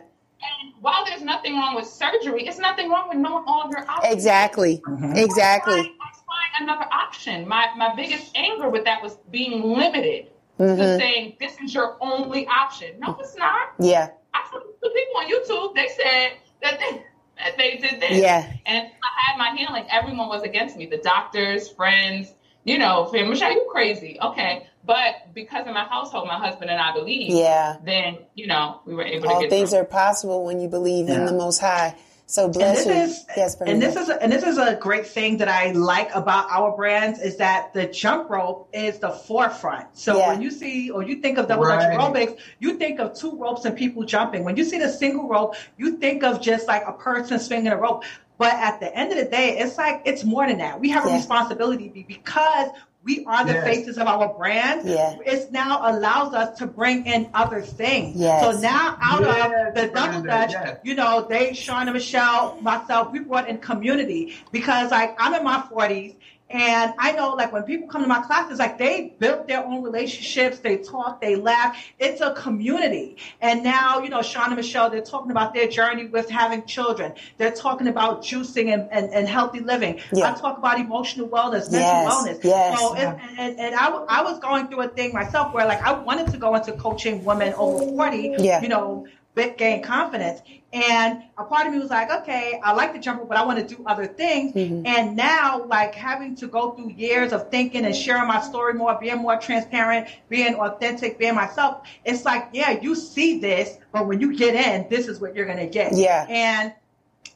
[0.84, 4.14] while there's nothing wrong with surgery, it's nothing wrong with knowing all of your options.
[4.14, 4.84] exactly.
[5.16, 5.74] Exactly.
[5.80, 7.48] I find, find another option.
[7.48, 10.28] My my biggest anger with that was being limited
[10.58, 10.98] to Mhm.
[10.98, 13.00] saying this is your only option.
[13.00, 13.70] No, it's not.
[13.80, 15.74] Yeah, I saw the people on YouTube.
[15.74, 17.04] They said that they
[17.38, 18.22] that they did this.
[18.22, 20.86] yeah, And I had my healing, everyone was against me.
[20.86, 22.34] The doctors, friends,
[22.66, 24.18] you know, fam, Michelle, you crazy.
[24.22, 24.68] Okay.
[24.86, 27.78] But because of my household, my husband and I believe, yeah.
[27.86, 29.80] then, you know, we were able to All get things through.
[29.80, 31.96] are possible when you believe in the Most High.
[32.26, 32.94] So bless and you.
[33.02, 35.72] this is yes, and this is a, and this is a great thing that I
[35.74, 39.88] like about our brands is that the jump rope is the forefront.
[39.96, 40.30] So Yeah.
[40.30, 41.98] when you see or you think of double dutch Right.
[41.98, 44.46] aerobics, you think of two ropes and people jumping.
[44.46, 47.78] When you see the single rope, you think of just like a person swinging a
[47.78, 48.04] rope.
[48.38, 50.80] But at the end of the day, it's like it's more than that.
[50.80, 51.18] We have a Yeah.
[51.18, 52.70] responsibility because
[53.06, 53.64] we are the Yes.
[53.66, 54.88] faces of our brand.
[54.88, 55.16] Yeah.
[55.26, 58.16] It's now allows us to bring in other things.
[58.16, 58.42] Yes.
[58.44, 60.78] So now out Yes, of the double Brenda, dutch, yes.
[60.84, 65.44] you know, they, Sean and Michelle, myself, we brought in community because like I'm in
[65.44, 66.16] my 40s
[66.54, 69.82] and I know like when people come to my classes, like they built their own
[69.82, 71.76] relationships, they talk, they laugh.
[71.98, 73.18] It's a community.
[73.42, 77.14] And now, you know, Sean and Michelle, they're talking about their journey with having children.
[77.40, 80.00] They're talking about juicing and, and, and healthy living.
[80.14, 80.32] Yeah.
[80.32, 82.44] I talk about emotional wellness, mental Yes, wellness.
[82.44, 82.80] yes.
[82.80, 85.92] So, and, and, and I, I was going through a thing myself where like I
[85.94, 88.62] wanted to go into coaching women over 40, Yeah.
[88.62, 90.42] you know, bit gain confidence.
[90.72, 93.46] And a part of me was like, okay, I like the jump rope, but I
[93.46, 94.54] want to do other things.
[94.54, 94.88] Mm-hmm.
[94.88, 98.98] And now, like having to go through years of thinking and sharing my story more,
[99.00, 104.20] being more transparent, being authentic, being myself, it's like, yeah, you see this, but when
[104.20, 105.96] you get in, this is what you're going to get.
[105.96, 106.26] Yeah.
[106.28, 106.74] And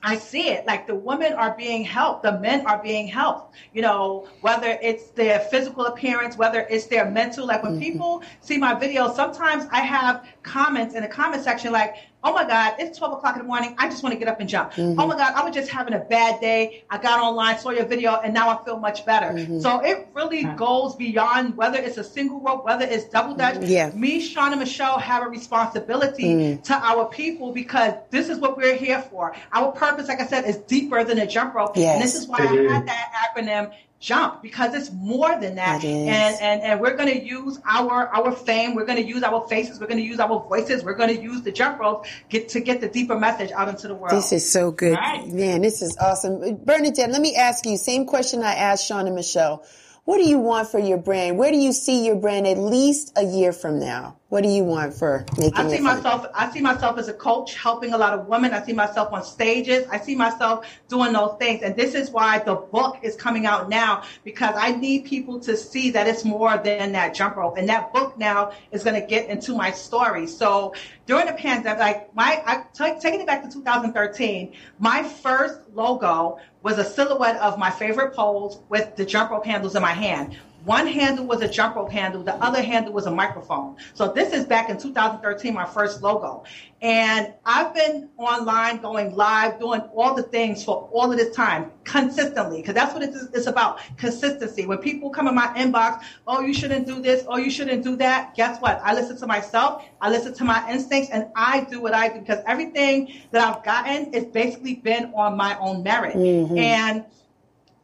[0.03, 0.65] I see it.
[0.65, 3.55] Like the women are being helped, the men are being helped.
[3.73, 7.47] You know, whether it's their physical appearance, whether it's their mental.
[7.47, 7.81] Like when mm-hmm.
[7.81, 11.95] people see my videos, sometimes I have comments in the comment section like,
[12.27, 13.75] "Oh my God, it's 12 o'clock in the morning.
[13.77, 14.73] I just want to get up and jump.
[14.73, 14.99] Mm-hmm.
[14.99, 16.83] Oh my God, I was just having a bad day.
[16.89, 19.59] I got online, saw your video, and now I feel much better." Mm-hmm.
[19.59, 23.55] So it really goes beyond whether it's a single rope, whether it's double dutch.
[23.55, 23.71] Mm-hmm.
[23.71, 23.91] Yeah.
[23.91, 26.63] Me, Sean, and Michelle have a responsibility mm.
[26.63, 29.35] to our people because this is what we're here for.
[29.53, 31.75] Our purpose, like I said, is deeper than a jump rope.
[31.75, 31.95] Yes.
[31.95, 35.83] And this is why It I had that acronym jump because it's more than that.
[35.83, 39.87] And, and and we're gonna use our our fame, we're gonna use our faces, we're
[39.87, 43.17] gonna use our voices, we're gonna use the jump rope get to get the deeper
[43.17, 44.15] message out into the world.
[44.15, 44.93] This is so good.
[44.93, 45.27] Right.
[45.27, 46.57] Man, this is awesome.
[46.63, 49.65] Bernadette, let me ask you, same question I asked Sean and Michelle.
[50.05, 51.37] What do you want for your brand?
[51.37, 54.17] Where do you see your brand at least a year from now?
[54.29, 56.25] What do you want for making I see myself.
[56.35, 58.53] I see myself as a coach, helping a lot of women.
[58.53, 59.87] I see myself on stages.
[59.89, 63.69] I see myself doing those things, and this is why the book is coming out
[63.69, 67.57] now because I need people to see that it's more than that jump rope.
[67.57, 70.27] And that book now is going to get into my story.
[70.27, 70.73] So
[71.05, 76.39] during the pandemic, like my, I t- taking it back to 2013, my first logo
[76.63, 80.37] was a silhouette of my favorite poles with the jump rope handles in my hand.
[80.67, 83.77] One handle was a jump rope handle, the other handle was a microphone.
[83.93, 86.43] So this is back in 2013, my first logo.
[86.81, 91.71] And I've been online, going live, doing all the things for all of this time
[91.85, 94.65] consistently, because that's what it's, it's about consistency.
[94.65, 97.95] When people come in my inbox, oh, you shouldn't do this, oh, you shouldn't do
[97.95, 98.35] that.
[98.35, 98.81] Guess what?
[98.83, 102.19] I listen to myself, I listen to my instincts, and I do what I do
[102.19, 106.17] because everything that I've gotten is basically been on my own merit.
[106.17, 106.57] Mm-hmm.
[106.57, 107.05] And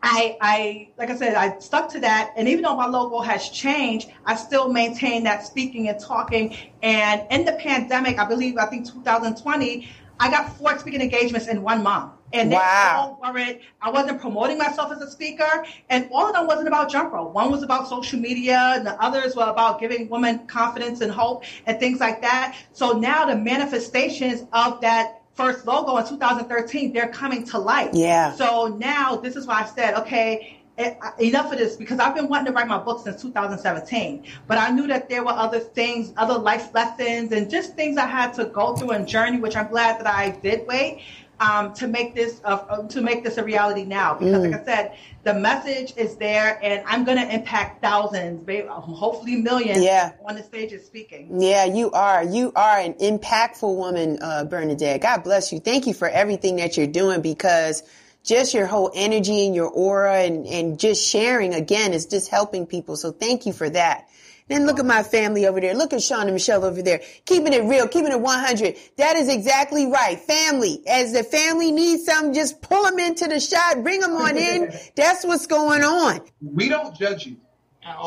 [0.03, 2.33] I, I, like I said, I stuck to that.
[2.37, 6.55] And even though my logo has changed, I still maintain that speaking and talking.
[6.83, 9.87] And in the pandemic, I believe, I think 2020,
[10.19, 12.11] I got four speaking engagements in one month.
[12.33, 13.17] And they Wow.
[13.23, 15.65] all weren't, I wasn't promoting myself as a speaker.
[15.89, 17.33] And all of them wasn't about jump rope.
[17.33, 21.45] One was about social media and the others were about giving women confidence and hope
[21.65, 22.57] and things like that.
[22.73, 27.93] So now the manifestations of that first logo in 2013, they're coming to light.
[27.93, 28.33] Yeah.
[28.33, 32.29] So now this is why I said, okay, eh, enough of this because I've been
[32.29, 34.25] wanting to write my book since 2017.
[34.47, 38.05] But I knew that there were other things, other life lessons, and just things I
[38.05, 41.01] had to go through and journey, which I'm glad that I did wait
[41.39, 44.15] um, to make this uh, to make this a reality now.
[44.15, 48.67] Because, like I said, the message is there, and I'm going to impact thousands, maybe,
[48.67, 50.13] hopefully millions, Yeah.
[50.25, 51.41] on the stage stages speaking.
[51.41, 52.23] Yeah, you are.
[52.23, 55.01] You are an impactful woman, uh, Bernadette.
[55.01, 55.59] God bless you.
[55.59, 57.83] Thank you for everything that you're doing because
[58.23, 62.65] just your whole energy and your aura and, and just sharing again is just helping
[62.65, 62.95] people.
[62.95, 64.07] So thank you for that.
[64.53, 65.73] Then look at my family over there.
[65.73, 67.01] Look at Sean and Michelle over there.
[67.25, 68.75] Keeping it real, keeping it 100.
[68.97, 70.19] That is exactly right.
[70.19, 70.83] Family.
[70.87, 74.71] As the family needs something, just pull them into the shot, bring them on in.
[74.95, 76.21] That's what's going on.
[76.39, 77.37] We don't judge you.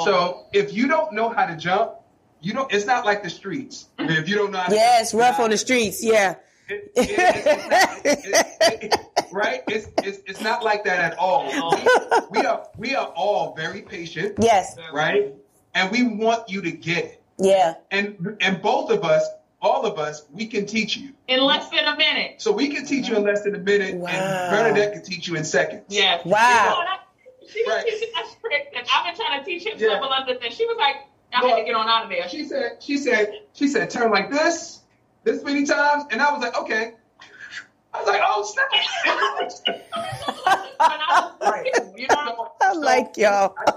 [0.05, 1.95] So if you don't know how to jump,
[2.41, 2.73] you don't.
[2.73, 3.87] It's not like the streets.
[3.97, 6.01] where If you don't know how to Yeah, it's rough on the streets.
[6.05, 6.37] Yeah.
[6.69, 9.01] it- it- it's not- it- it- it-
[9.33, 9.63] right?
[9.69, 11.51] It's, it's it's not like that at all.
[12.31, 14.77] We, we are we are all very patient, Yes.
[14.93, 15.35] right?
[15.77, 17.23] And we want you to get it.
[17.39, 17.75] Yeah.
[17.91, 19.29] And and both of us,
[19.61, 21.13] all of us, we can teach you.
[21.29, 22.41] in less than a minute.
[22.41, 24.09] So we can teach you in less than a minute, Wow.
[24.09, 25.83] and Bernadette can teach you in seconds.
[25.89, 26.23] Yeah.
[26.25, 26.79] Wow.
[26.79, 27.85] You know, she was Right.
[27.85, 29.91] teaching us tricks, and I've been trying to teach him Yeah.
[29.91, 30.55] simple other things.
[30.55, 30.97] She was like,
[31.33, 32.27] I had Well, to get on out of there.
[32.31, 34.81] She said, she said, she said, turn like this,
[35.25, 36.95] this many times, and I was like, okay.
[37.93, 38.69] I was like, oh snap!
[41.41, 41.67] right.
[41.97, 43.55] You know, I like y'all.
[43.67, 43.73] I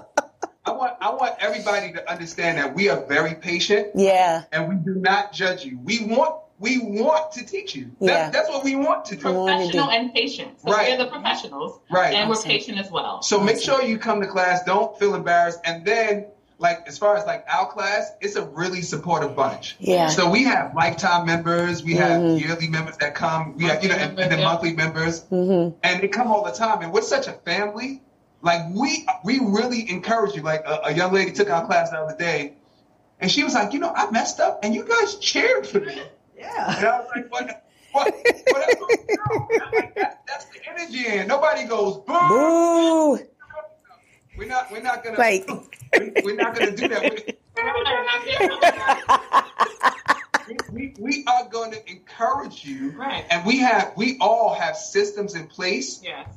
[0.79, 4.43] want I want everybody to understand that we are very patient Yeah.
[4.51, 5.79] and we do not judge you.
[5.83, 7.91] We want we want to teach you.
[8.01, 8.29] That, Yeah.
[8.31, 9.21] That's what we want to do.
[9.21, 9.91] Come wanna professional do.
[9.91, 10.59] and patient.
[10.61, 10.89] So Right.
[10.89, 12.13] we're the professionals, Right.
[12.13, 13.21] and we're patient as well.
[13.21, 14.63] So make sure you come to class.
[14.63, 15.59] Don't feel embarrassed.
[15.63, 16.25] And then,
[16.57, 19.77] like as far as like our class, it's a really supportive bunch.
[19.79, 20.07] Yeah.
[20.09, 21.81] So we have lifetime members.
[21.81, 22.41] We have Mhm.
[22.41, 23.55] yearly members that come.
[23.55, 24.45] We have you know, and, and then yeah.
[24.45, 25.77] monthly members, Mm-hmm.
[25.83, 26.81] and they come all the time.
[26.81, 28.01] And we're such a family.
[28.41, 30.41] Like we we really encourage you.
[30.41, 32.53] Like a, a young lady took our class the other day,
[33.19, 36.01] and she was like, you know, I messed up, and you guys cheered for me.
[36.37, 36.77] Yeah.
[36.77, 37.65] And I was like, what?
[37.91, 38.13] What?
[38.15, 38.85] Whatever.
[39.31, 42.13] I'm like, that, that's the energy, and nobody goes boo.
[42.13, 43.19] Ooh.
[44.37, 44.71] We're not.
[44.71, 45.17] We're not gonna.
[45.17, 45.43] Right.
[45.99, 47.01] we- We're not gonna do that.
[47.03, 47.35] We-
[50.47, 53.23] We, we, we are going to encourage you, Right.
[53.29, 56.27] and we have we all have systems in place Yes.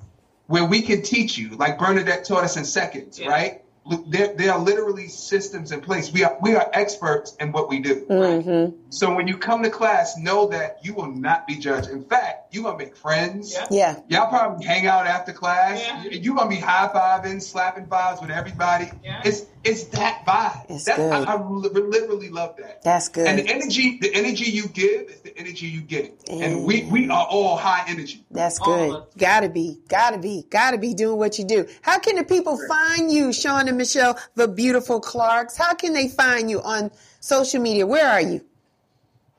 [0.53, 1.49] Where we can teach you.
[1.57, 3.31] Like Bernadette taught us in seconds, Yeah.
[3.31, 3.63] right?
[3.85, 6.13] Look, There, there are literally systems in place.
[6.13, 8.07] We are we are experts in what we do.
[8.07, 8.77] Mm-hmm.
[8.91, 11.91] So when you come to class, know that you will not be judged.
[11.91, 13.55] In fact, you're gonna make friends.
[13.55, 13.67] Yeah.
[13.71, 14.01] Yeah.
[14.09, 15.81] Y'all probably hang out after class.
[15.81, 16.05] Yeah.
[16.11, 18.91] You're gonna be high fiving, slapping vibes with everybody.
[19.03, 19.23] Yeah.
[19.25, 20.71] It's it's that vibe.
[20.71, 21.13] It's That's, good.
[21.13, 22.83] I, I literally love that.
[22.83, 23.27] That's good.
[23.27, 26.27] And the energy, the energy you give is the energy you get.
[26.27, 26.43] Mm.
[26.43, 28.25] And we we are all high energy.
[28.31, 29.05] That's All good.
[29.19, 31.67] Gotta be, gotta be, gotta be doing what you do.
[31.83, 35.57] How can the people find you, Sean and Michelle, the beautiful Clarks?
[35.57, 37.87] How can they find you on social media?
[37.87, 38.45] Where are you?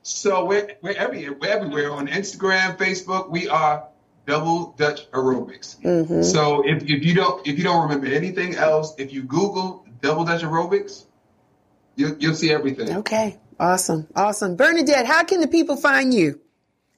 [0.02, 1.38] So we're we're everywhere.
[1.40, 3.30] We're everywhere on Instagram, Facebook.
[3.30, 3.88] We are
[4.26, 5.80] Double Dutch Aerobics.
[5.80, 6.22] Mm-hmm.
[6.22, 10.24] So if, if you don't if you don't remember anything else, if you Google Double
[10.24, 11.04] Dutch Aerobics,
[11.96, 12.98] you'll you'll see everything.
[12.98, 13.38] Okay.
[13.58, 14.08] Awesome.
[14.16, 14.56] Awesome.
[14.56, 16.40] Bernadette, how can the people find you?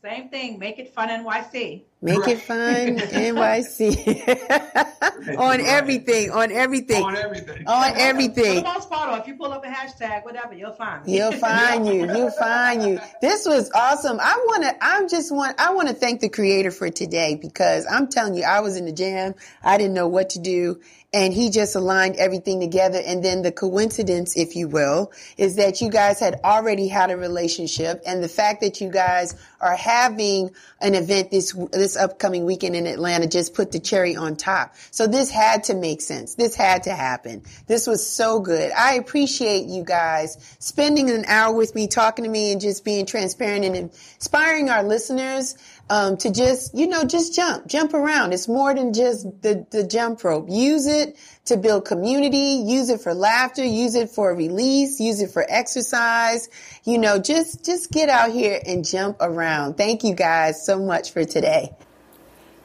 [0.02, 0.58] Same thing.
[0.58, 1.82] Make it fun NYC.
[2.02, 5.36] Make it fun, NYC.
[5.38, 7.66] on everything, on everything, On everything.
[7.66, 8.56] on For everything.
[8.56, 11.12] the most part, or if you pull up a hashtag, whatever, you'll find me.
[11.12, 12.06] He'll find you.
[12.06, 13.00] He'll find you.
[13.22, 14.18] This was awesome.
[14.20, 17.86] I want to, I'm just want, I want to thank the creator for today because
[17.90, 19.34] I'm telling you, I was in the jam.
[19.64, 20.80] I didn't know what to do.
[21.16, 23.00] And he just aligned everything together.
[23.02, 27.16] And then the coincidence, if you will, is that you guys had already had a
[27.16, 28.02] relationship.
[28.04, 30.50] And the fact that you guys are having
[30.82, 34.74] an event this, this upcoming weekend in Atlanta just put the cherry on top.
[34.90, 36.34] So this had to make sense.
[36.34, 37.44] This had to happen.
[37.66, 38.70] This was so good.
[38.72, 43.06] I appreciate you guys spending an hour with me, talking to me and just being
[43.06, 45.56] transparent and inspiring our listeners
[45.88, 48.32] um, to just, you know, just jump, jump around.
[48.32, 50.46] It's more than just the, the jump rope.
[50.48, 55.30] Use it to build community, use it for laughter, use it for release, use it
[55.30, 56.48] for exercise.
[56.84, 59.76] You know, just, just get out here and jump around.
[59.76, 61.70] Thank you guys so much for today.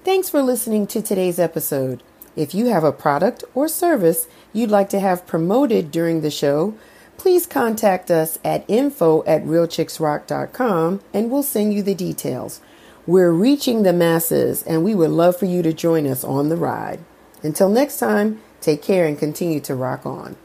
[0.03, 2.01] Thanks for listening to today's episode.
[2.35, 6.73] If you have a product or service you'd like to have promoted during the show,
[7.17, 12.61] please contact us at info at realchicksrock.com and we'll send you the details.
[13.07, 16.57] We're reaching the masses and we would love for you to join us on the
[16.57, 16.99] ride.
[17.41, 20.35] Until next time, take care and continue to rock on.